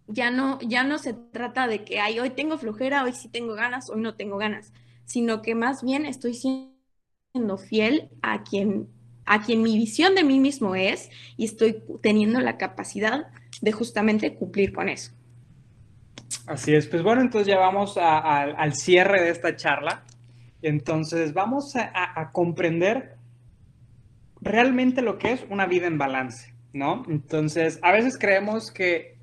[0.07, 3.89] Ya no, ya no se trata de que hoy tengo flojera, hoy sí tengo ganas,
[3.89, 4.73] hoy no tengo ganas,
[5.05, 6.72] sino que más bien estoy siendo
[7.33, 8.87] siendo fiel a quien,
[9.25, 13.25] a quien mi visión de mí mismo es y estoy teniendo la capacidad
[13.59, 15.13] de justamente cumplir con eso.
[16.45, 20.03] Así es, pues bueno, entonces ya vamos al cierre de esta charla.
[20.61, 23.15] Entonces vamos a, comprender
[24.39, 27.03] realmente lo que es una vida en balance, ¿no?
[27.09, 29.17] Entonces, a veces creemos que,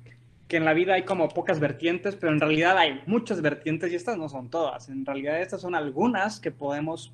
[0.49, 3.95] que, en la vida hay como pocas vertientes, pero en realidad hay muchas vertientes y
[3.95, 4.89] estas no son todas.
[4.89, 7.13] En realidad estas son algunas que podemos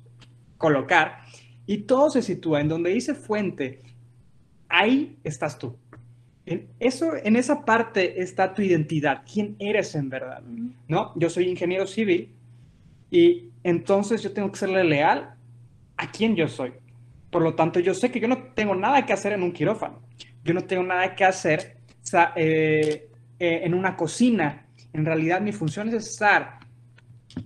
[0.58, 1.20] colocar
[1.66, 3.82] y todo se sitúa en donde dice fuente.
[4.68, 5.76] Ahí estás tú.
[6.44, 10.42] En, eso, en esa parte está tu identidad, quién eres en verdad,
[10.88, 11.12] ¿no?
[11.16, 12.34] Yo soy ingeniero civil
[13.10, 15.34] y entonces yo tengo que serle leal
[15.96, 16.72] a quién yo soy.
[17.30, 20.00] Por lo tanto, yo sé que yo no tengo nada que hacer en un quirófano.
[20.42, 21.76] Yo no tengo nada que hacer
[22.36, 24.66] eh, eh, en una cocina.
[24.94, 26.60] En realidad, mi función es estar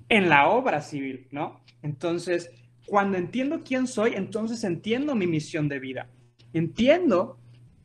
[0.08, 1.60] en la obra civil, ¿no?
[1.82, 2.52] Entonces,
[2.87, 6.11] cuando entiendo quién soy, entonces entiendo mi misión de vida.
[6.53, 7.39] Entiendo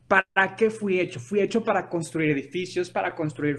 [0.06, 1.20] para qué fui hecho.
[1.20, 3.58] Fui hecho para construir edificios, para construir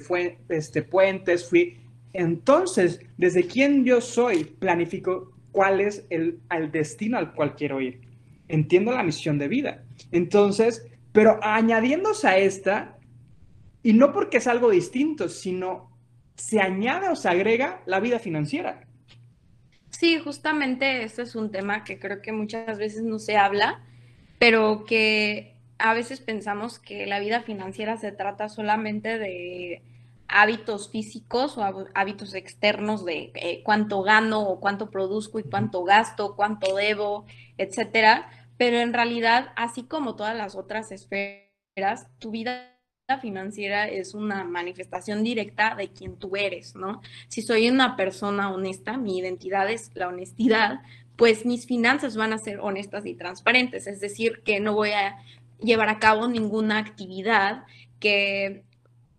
[0.50, 1.48] este, puentes.
[1.48, 1.78] Fui...
[2.14, 8.02] Entonces, desde quién yo soy, planifico cuál es el, el destino al cual quiero ir.
[8.48, 9.84] Entiendo la misión de vida.
[10.12, 12.98] Entonces, pero añadiéndose a esta,
[13.84, 15.90] y no porque es algo distinto, sino
[16.36, 18.88] se añade o se agrega la vida financiera.
[20.00, 23.82] Sí, justamente este es un tema que creo que muchas veces no se habla,
[24.39, 29.84] pero que a veces pensamos que la vida financiera se trata solamente de
[30.30, 36.34] hábitos físicos o hábitos externos de eh, cuánto gano o cuánto produzco y cuánto gasto,
[36.38, 37.26] cuánto debo,
[37.58, 38.30] etcétera.
[38.56, 42.79] Pero en realidad, así como todas las otras esferas, tu vida
[43.18, 47.01] financiera es una manifestación directa de quien tú eres, ¿no?
[47.28, 50.82] Si soy una persona honesta, mi identidad es la honestidad,
[51.16, 55.18] pues mis finanzas van a ser honestas y transparentes, es decir, que no voy a
[55.62, 57.64] llevar a cabo ninguna actividad
[57.99, 58.64] que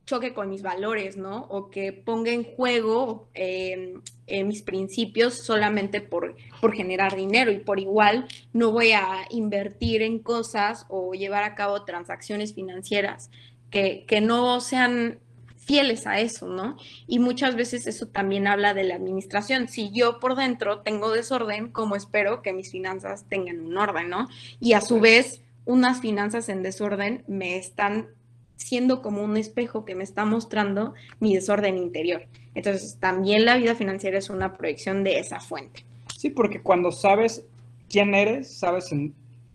[0.07, 1.43] choque con mis valores, ¿no?
[1.51, 4.01] O que ponga en juego em,
[4.45, 10.19] mis principios solamente por, por generar dinero y por igual no voy a invertir en
[10.19, 13.31] cosas o llevar a cabo transacciones financieras
[13.71, 15.19] que, no sean
[15.57, 16.77] fieles a eso, ¿no?
[17.07, 19.69] Y muchas veces eso también habla de la administración.
[19.69, 24.29] Si yo por dentro tengo desorden, ¿cómo espero que mis finanzas tengan un orden, ¿no?
[24.59, 28.09] Y a su vez, unas finanzas en desorden me están
[28.57, 32.27] siendo como un espejo que me está mostrando mi desorden interior.
[32.55, 35.85] Entonces, también la vida financiera es una proyección de esa fuente.
[36.17, 37.45] Sí, porque cuando sabes
[37.89, 38.91] quién eres, sabes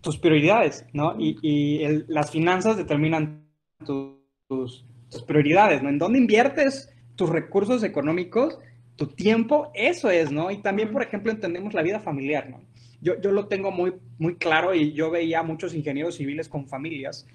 [0.00, 1.14] tus prioridades, ¿no?
[1.18, 3.45] Y, las finanzas determinan
[3.84, 4.84] tus,
[5.26, 5.88] prioridades, ¿no?
[5.88, 8.58] En dónde inviertes tus recursos económicos,
[8.96, 10.50] tu tiempo, eso es, ¿no?
[10.50, 12.60] Y también, por ejemplo, entendemos la vida familiar, ¿no?
[13.00, 16.66] Yo, yo lo tengo muy, muy claro y yo veía a muchos ingenieros civiles con
[16.66, 17.26] familias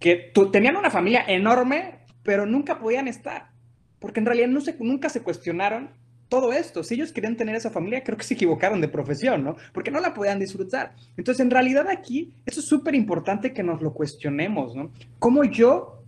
[0.00, 3.50] que tenían una familia enorme, pero nunca podían estar,
[3.98, 5.90] porque en realidad no se, nunca se cuestionaron
[6.28, 6.82] todo esto.
[6.82, 9.56] Si ellos querían tener esa familia, creo que se equivocaron de profesión, ¿no?
[9.72, 10.94] Porque no la podían disfrutar.
[11.16, 14.90] Entonces, en realidad aquí, eso es súper importante que nos lo cuestionemos, ¿no?
[15.18, 16.02] ¿Cómo yo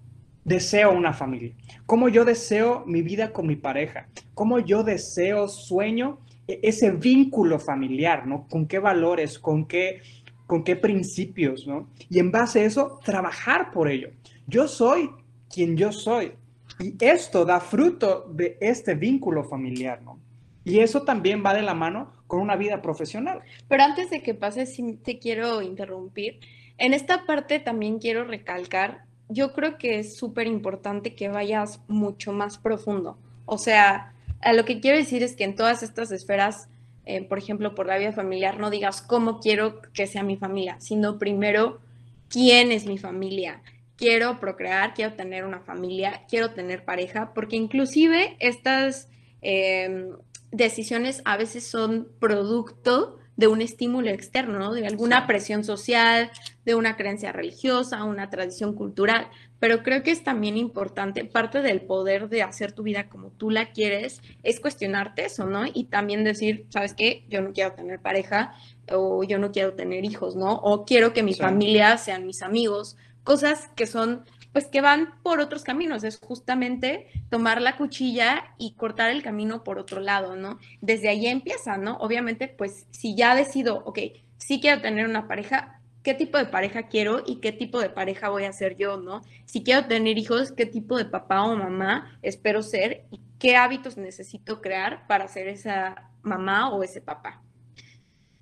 [0.45, 1.55] deseo una familia?
[1.87, 4.09] ¿Cómo yo deseo mi vida con mi pareja?
[4.35, 8.47] ¿Cómo yo deseo, sueño e-, ese vínculo familiar, ¿no?
[8.49, 9.39] ¿Con qué valores?
[9.39, 10.03] ¿Con qué,
[10.47, 11.89] con qué principios, ¿no?
[12.09, 14.11] Y en base a eso, trabajar por ello.
[14.47, 15.11] Yo soy
[15.49, 16.33] quien yo soy.
[16.81, 20.19] Y esto da fruto de este vínculo familiar, ¿no?
[20.65, 23.41] Y eso también va de la mano con una vida profesional.
[23.69, 26.41] Pero antes de que pase, sí te quiero interrumpir.
[26.79, 32.33] En esta parte también quiero recalcar, yo creo que es súper importante que vayas mucho
[32.33, 33.19] más profundo.
[33.47, 36.69] O sea, a lo que quiero decir es que en todas estas esferas
[37.07, 40.77] eh, por ejemplo, por la vida familiar, no digas cómo quiero que sea mi familia,
[40.79, 41.81] sino primero
[42.29, 43.63] quién es mi familia.
[44.01, 49.09] Quiero procrear, quiero tener una familia, quiero tener pareja, porque inclusive estas
[49.43, 50.17] em,
[50.51, 56.31] decisiones a veces son producto de un estímulo externo, de alguna presión social,
[56.65, 59.29] de una creencia religiosa, una tradición cultural,
[59.59, 63.51] pero creo que es también importante, parte del poder de hacer tu vida como tú
[63.51, 65.65] la quieres, es cuestionarte eso, ¿no?
[65.73, 67.25] Y también decir, ¿sabes qué?
[67.29, 68.55] Yo no quiero tener pareja
[68.91, 70.55] o yo no quiero tener hijos, ¿no?
[70.57, 75.41] O quiero que mi familia sean mis amigos, cosas que son pues que van por
[75.41, 80.59] otros caminos, es justamente tomar la cuchilla y cortar el camino por otro lado, ¿no?
[80.81, 81.97] Desde ahí empieza, ¿no?
[81.99, 83.99] Obviamente, pues si ya decido, ok,
[84.39, 88.29] sí quiero tener una pareja, ¿qué tipo de pareja quiero y qué tipo de pareja
[88.31, 89.23] voy a ser yo, ¿no?
[89.45, 93.97] Si quiero tener hijos, ¿qué tipo de papá o mamá espero ser y qué hábitos
[93.97, 97.43] necesito crear para ser esa mamá o ese papá?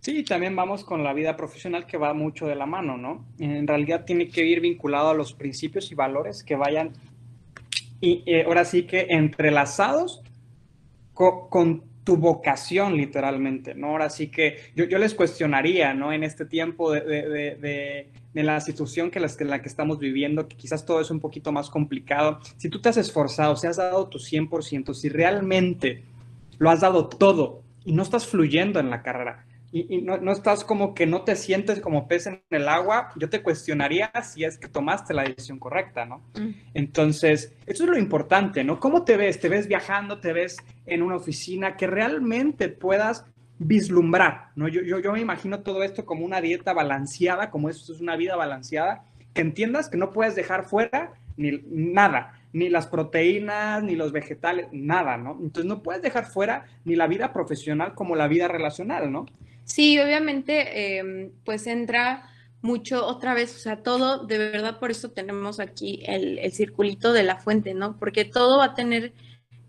[0.01, 3.27] Sí, también vamos con la vida profesional que va mucho de la mano, ¿no?
[3.39, 6.93] En realidad tiene que ir vinculado a los principios y valores que vayan,
[8.01, 10.23] y eh, ahora sí que entrelazados
[11.13, 13.89] con, tu vocación, literalmente, ¿no?
[13.89, 16.11] Ahora sí que yo, yo les cuestionaría, ¿no?
[16.11, 20.87] En este tiempo de, de, de, la situación que, la que estamos viviendo, que quizás
[20.87, 24.17] todo es un poquito más complicado, si tú te has esforzado, si has dado tu
[24.17, 26.03] 100%, si realmente
[26.57, 30.65] lo has dado todo y no estás fluyendo en la carrera, y, no, no, estás
[30.65, 34.57] como que no te sientes como pez en el agua, yo te cuestionaría si es
[34.57, 36.23] que tomaste la decisión correcta, ¿no?
[36.39, 36.55] Mm.
[36.73, 38.81] Entonces, eso es lo importante, ¿no?
[38.81, 39.41] ¿Cómo te ves?
[39.41, 40.21] ¿Te ves viajando?
[40.21, 40.57] ¿Te ves
[40.87, 41.77] en una oficina?
[41.77, 43.27] Que realmente puedas
[43.59, 44.69] vislumbrar, ¿no?
[44.69, 48.17] Yo, yo, yo me imagino todo esto como una dieta balanceada, como esto es una
[48.17, 49.05] vida balanceada,
[49.35, 54.69] que entiendas que no puedes dejar fuera ni nada, ni las proteínas, ni los vegetales,
[54.73, 55.33] nada, ¿no?
[55.33, 59.27] Entonces no puedes dejar fuera ni la vida profesional como la vida relacional, ¿no?
[59.69, 62.31] Sí, obviamente, em, pues entra
[62.63, 67.23] mucho otra vez, o sea, todo, de verdad, por eso tenemos aquí el, circulito de
[67.23, 67.99] la fuente, ¿no?
[67.99, 69.13] Porque todo va a tener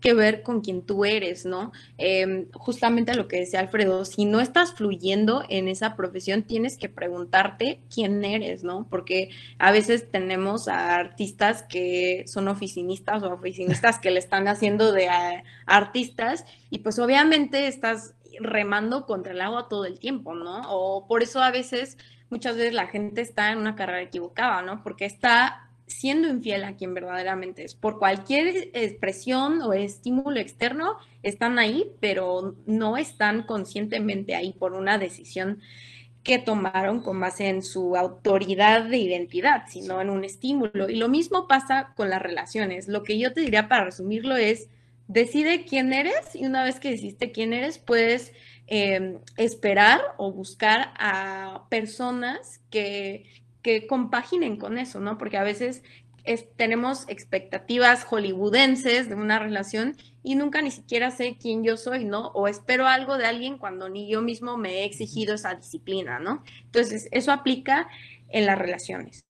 [0.00, 1.72] que ver con quien tú eres, ¿no?
[1.98, 6.88] Em, justamente lo que decía Alfredo, si no estás fluyendo en esa profesión, tienes que
[6.88, 8.86] preguntarte quién eres, ¿no?
[8.88, 14.92] Porque a veces tenemos a artistas que son oficinistas o oficinistas que le están haciendo
[14.92, 20.62] de eh, artistas y pues obviamente estás remando contra el agua todo el tiempo, ¿no?
[20.68, 24.82] O por eso a veces, muchas veces la gente está en una carrera equivocada, ¿no?
[24.82, 27.74] Porque está siendo infiel a quien verdaderamente es.
[27.74, 34.98] Por cualquier expresión o estímulo externo, están ahí, pero no están conscientemente ahí por una
[34.98, 35.60] decisión
[36.22, 40.88] que tomaron con base en su autoridad de identidad, sino en un estímulo.
[40.88, 42.88] Y lo mismo pasa con las relaciones.
[42.88, 44.68] Lo que yo te diría para resumirlo es,
[45.10, 48.32] decide quién eres y una vez que decidiste quién eres, puedes
[48.68, 53.24] em, esperar o buscar a personas que,
[53.60, 55.18] que compaginen con eso, ¿no?
[55.18, 55.82] Porque a veces
[56.56, 62.28] tenemos expectativas hollywoodenses de una relación y nunca ni siquiera sé quién yo soy, ¿no?
[62.28, 66.44] O espero algo de alguien cuando ni yo mismo me he exigido esa disciplina, ¿no?
[66.66, 67.88] Entonces, eso aplica
[68.28, 69.24] en las relaciones.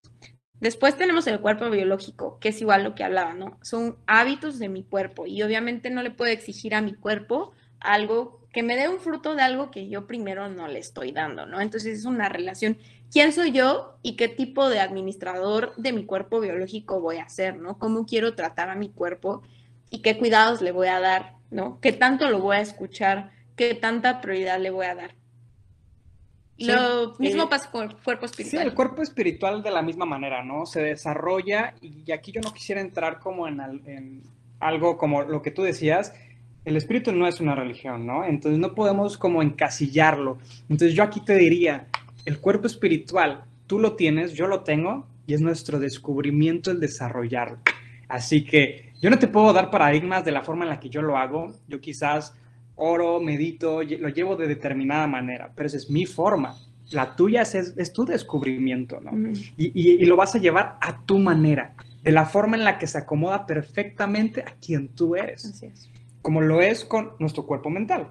[0.60, 3.58] Después tenemos el cuerpo biológico, que es igual lo que hablaba, ¿no?
[3.62, 8.40] Son hábitos de mi cuerpo y obviamente no le puedo exigir a mi cuerpo algo
[8.52, 11.60] que me dé un fruto de algo que yo primero no le estoy dando, ¿no?
[11.60, 12.78] Entonces es una relación.
[13.10, 17.56] ¿Quién soy yo y qué tipo de administrador de mi cuerpo biológico voy a ser,
[17.56, 17.78] ¿no?
[17.78, 19.42] ¿Cómo quiero tratar a mi cuerpo
[19.88, 21.80] y qué cuidados le voy a dar, ¿no?
[21.80, 23.30] ¿Qué tanto lo voy a escuchar?
[23.56, 25.19] ¿Qué tanta prioridad le voy a dar?
[26.60, 28.62] Lo mismo pasa con el cuerpo espiritual.
[28.62, 30.66] Sí, el cuerpo espiritual de la misma manera, ¿no?
[30.66, 34.22] Se desarrolla y aquí yo no quisiera entrar como en,
[34.60, 36.14] algo como lo que tú decías,
[36.66, 38.24] el espíritu no es una religión, ¿no?
[38.24, 40.38] Entonces no podemos como encasillarlo.
[40.68, 41.86] Entonces yo aquí te diría,
[42.26, 47.58] el cuerpo espiritual, tú lo tienes, yo lo tengo y es nuestro descubrimiento el desarrollarlo.
[48.08, 51.00] Así que yo no te puedo dar paradigmas de la forma en la que yo
[51.00, 51.54] lo hago.
[51.68, 52.34] Yo quizás
[52.80, 56.56] oro, medito, lo llevo de determinada manera, pero esa es mi forma.
[56.90, 59.12] La tuya es, es tu descubrimiento, ¿no?
[59.56, 62.86] y, y, lo vas a llevar a tu manera, de la forma en la que
[62.86, 65.44] se acomoda perfectamente a quien tú eres.
[65.44, 65.88] Así es.
[66.22, 68.08] Como lo es con nuestro cuerpo mental.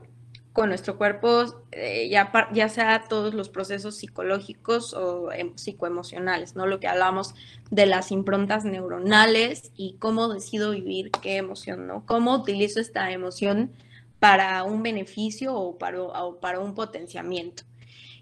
[0.53, 6.65] Con nuestro cuerpo, eh, ya, ya sea todos los procesos psicológicos o em, psicoemocionales, ¿no?
[6.65, 7.34] Lo que hablamos
[7.72, 12.03] de las improntas neuronales y cómo decido vivir qué emoción, ¿no?
[12.05, 13.72] Cómo utilizo esta emoción
[14.20, 15.99] para un beneficio o para,
[16.41, 17.63] para un potenciamiento.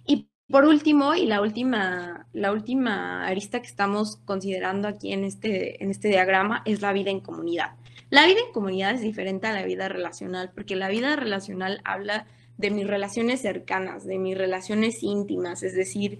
[0.06, 5.84] Y por último, y la última, la última arista que estamos considerando aquí en este,
[5.84, 7.72] en este diagrama es la vida en comunidad.
[8.10, 12.26] La vida en comunidad es diferente a la vida relacional, porque la vida relacional habla
[12.58, 16.20] de mis relaciones cercanas, de mis relaciones íntimas, es decir,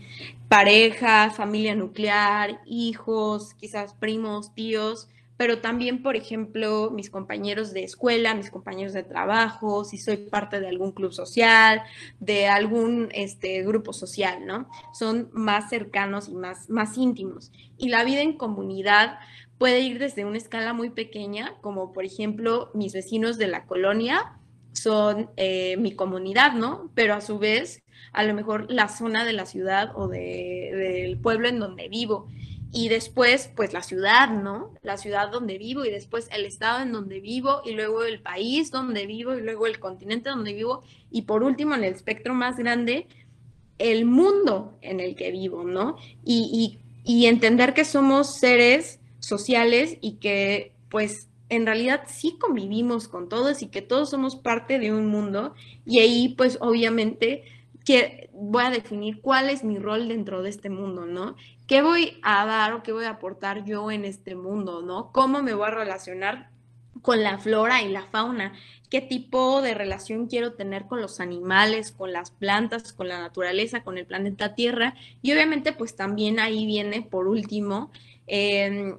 [0.50, 5.08] pareja, familia nuclear, hijos, quizás primos, tíos,
[5.38, 10.60] pero también, por ejemplo, mis compañeros de escuela, mis compañeros de trabajo, si soy parte
[10.60, 11.84] de algún club social,
[12.20, 14.68] de algún este, grupo social, ¿no?
[14.94, 17.52] Son más cercanos y más, más íntimos.
[17.78, 19.20] Y la vida en comunidad
[19.60, 24.34] puede ir desde una escala muy pequeña, como por ejemplo mis vecinos de la colonia
[24.74, 26.92] son eh, mi comunidad, ¿no?
[26.94, 31.18] Pero a su vez, a lo mejor la zona de la ciudad o de, del
[31.20, 32.28] pueblo en donde vivo
[32.78, 34.72] y después pues la ciudad, ¿no?
[34.84, 38.70] La ciudad donde vivo y después el estado en donde vivo y luego el país
[38.70, 42.56] donde vivo y luego el continente donde vivo y por último en el espectro más
[42.58, 43.08] grande
[43.80, 45.98] el mundo en el que vivo, ¿no?
[46.24, 53.28] Y, y, entender que somos seres sociales y que pues en realidad sí convivimos con
[53.28, 57.44] todos y que todos somos parte de un mundo y ahí pues obviamente
[57.84, 61.36] que voy a definir cuál es mi rol dentro de este mundo, ¿no?
[61.68, 65.12] ¿Qué voy a dar o qué voy a aportar yo en este mundo, ¿no?
[65.12, 66.50] ¿Cómo me voy a relacionar
[67.02, 68.54] con la flora y la fauna?
[68.90, 73.84] ¿Qué tipo de relación quiero tener con los animales, con las plantas, con la naturaleza,
[73.84, 74.96] con el planeta Tierra?
[75.22, 77.92] Y obviamente pues también ahí viene por último,
[78.28, 78.98] em,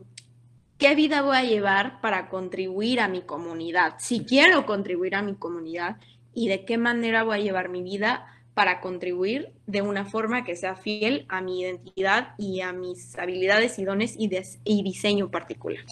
[0.76, 3.94] ¿qué vida voy a llevar para contribuir a mi comunidad?
[3.98, 5.96] Si quiero contribuir a mi comunidad
[6.34, 8.26] y de qué manera voy a llevar mi vida
[8.58, 13.78] para contribuir de una forma que sea fiel a mi identidad y a mis habilidades
[13.78, 15.84] y dones y, diseño particular.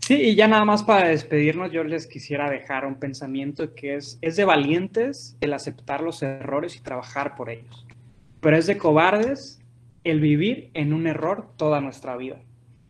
[0.00, 4.18] Sí, y ya nada más para despedirnos, yo les quisiera dejar un pensamiento que es,
[4.20, 7.86] es de valientes el aceptar los errores y trabajar por ellos,
[8.40, 9.60] pero es de cobardes
[10.02, 12.40] el vivir en un error toda nuestra vida.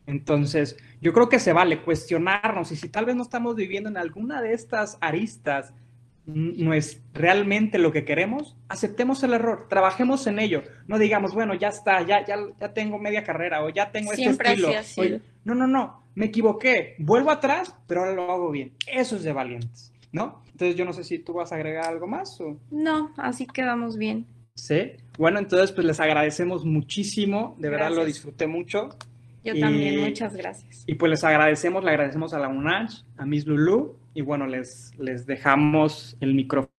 [0.07, 3.99] Entonces, yo creo que se vale cuestionarnos y si tal vez no estamos viviendo en
[3.99, 5.75] alguna de estas aristas
[6.27, 10.63] no es realmente lo que queremos, aceptemos el error, trabajemos en ello.
[10.89, 14.31] No digamos, bueno, ya está, ya, ya, ya tengo media carrera o ya tengo este
[14.31, 14.71] estilo.
[15.45, 18.73] no, no, no, me equivoqué, vuelvo atrás, pero ahora lo hago bien.
[18.87, 20.43] Eso es de valientes, ¿no?
[20.51, 22.59] Entonces yo no sé si tú vas a agregar algo más o...
[22.71, 24.27] No, así quedamos bien.
[24.55, 28.89] Sí, bueno, entonces pues les agradecemos muchísimo, de verdad lo disfruté mucho.
[29.45, 30.83] Yo también, muchas gracias.
[30.89, 34.93] Y pues les agradecemos, le agradecemos a la UNACH, a Miss Lulu, y bueno, les,
[34.99, 36.71] les dejamos el micrófono.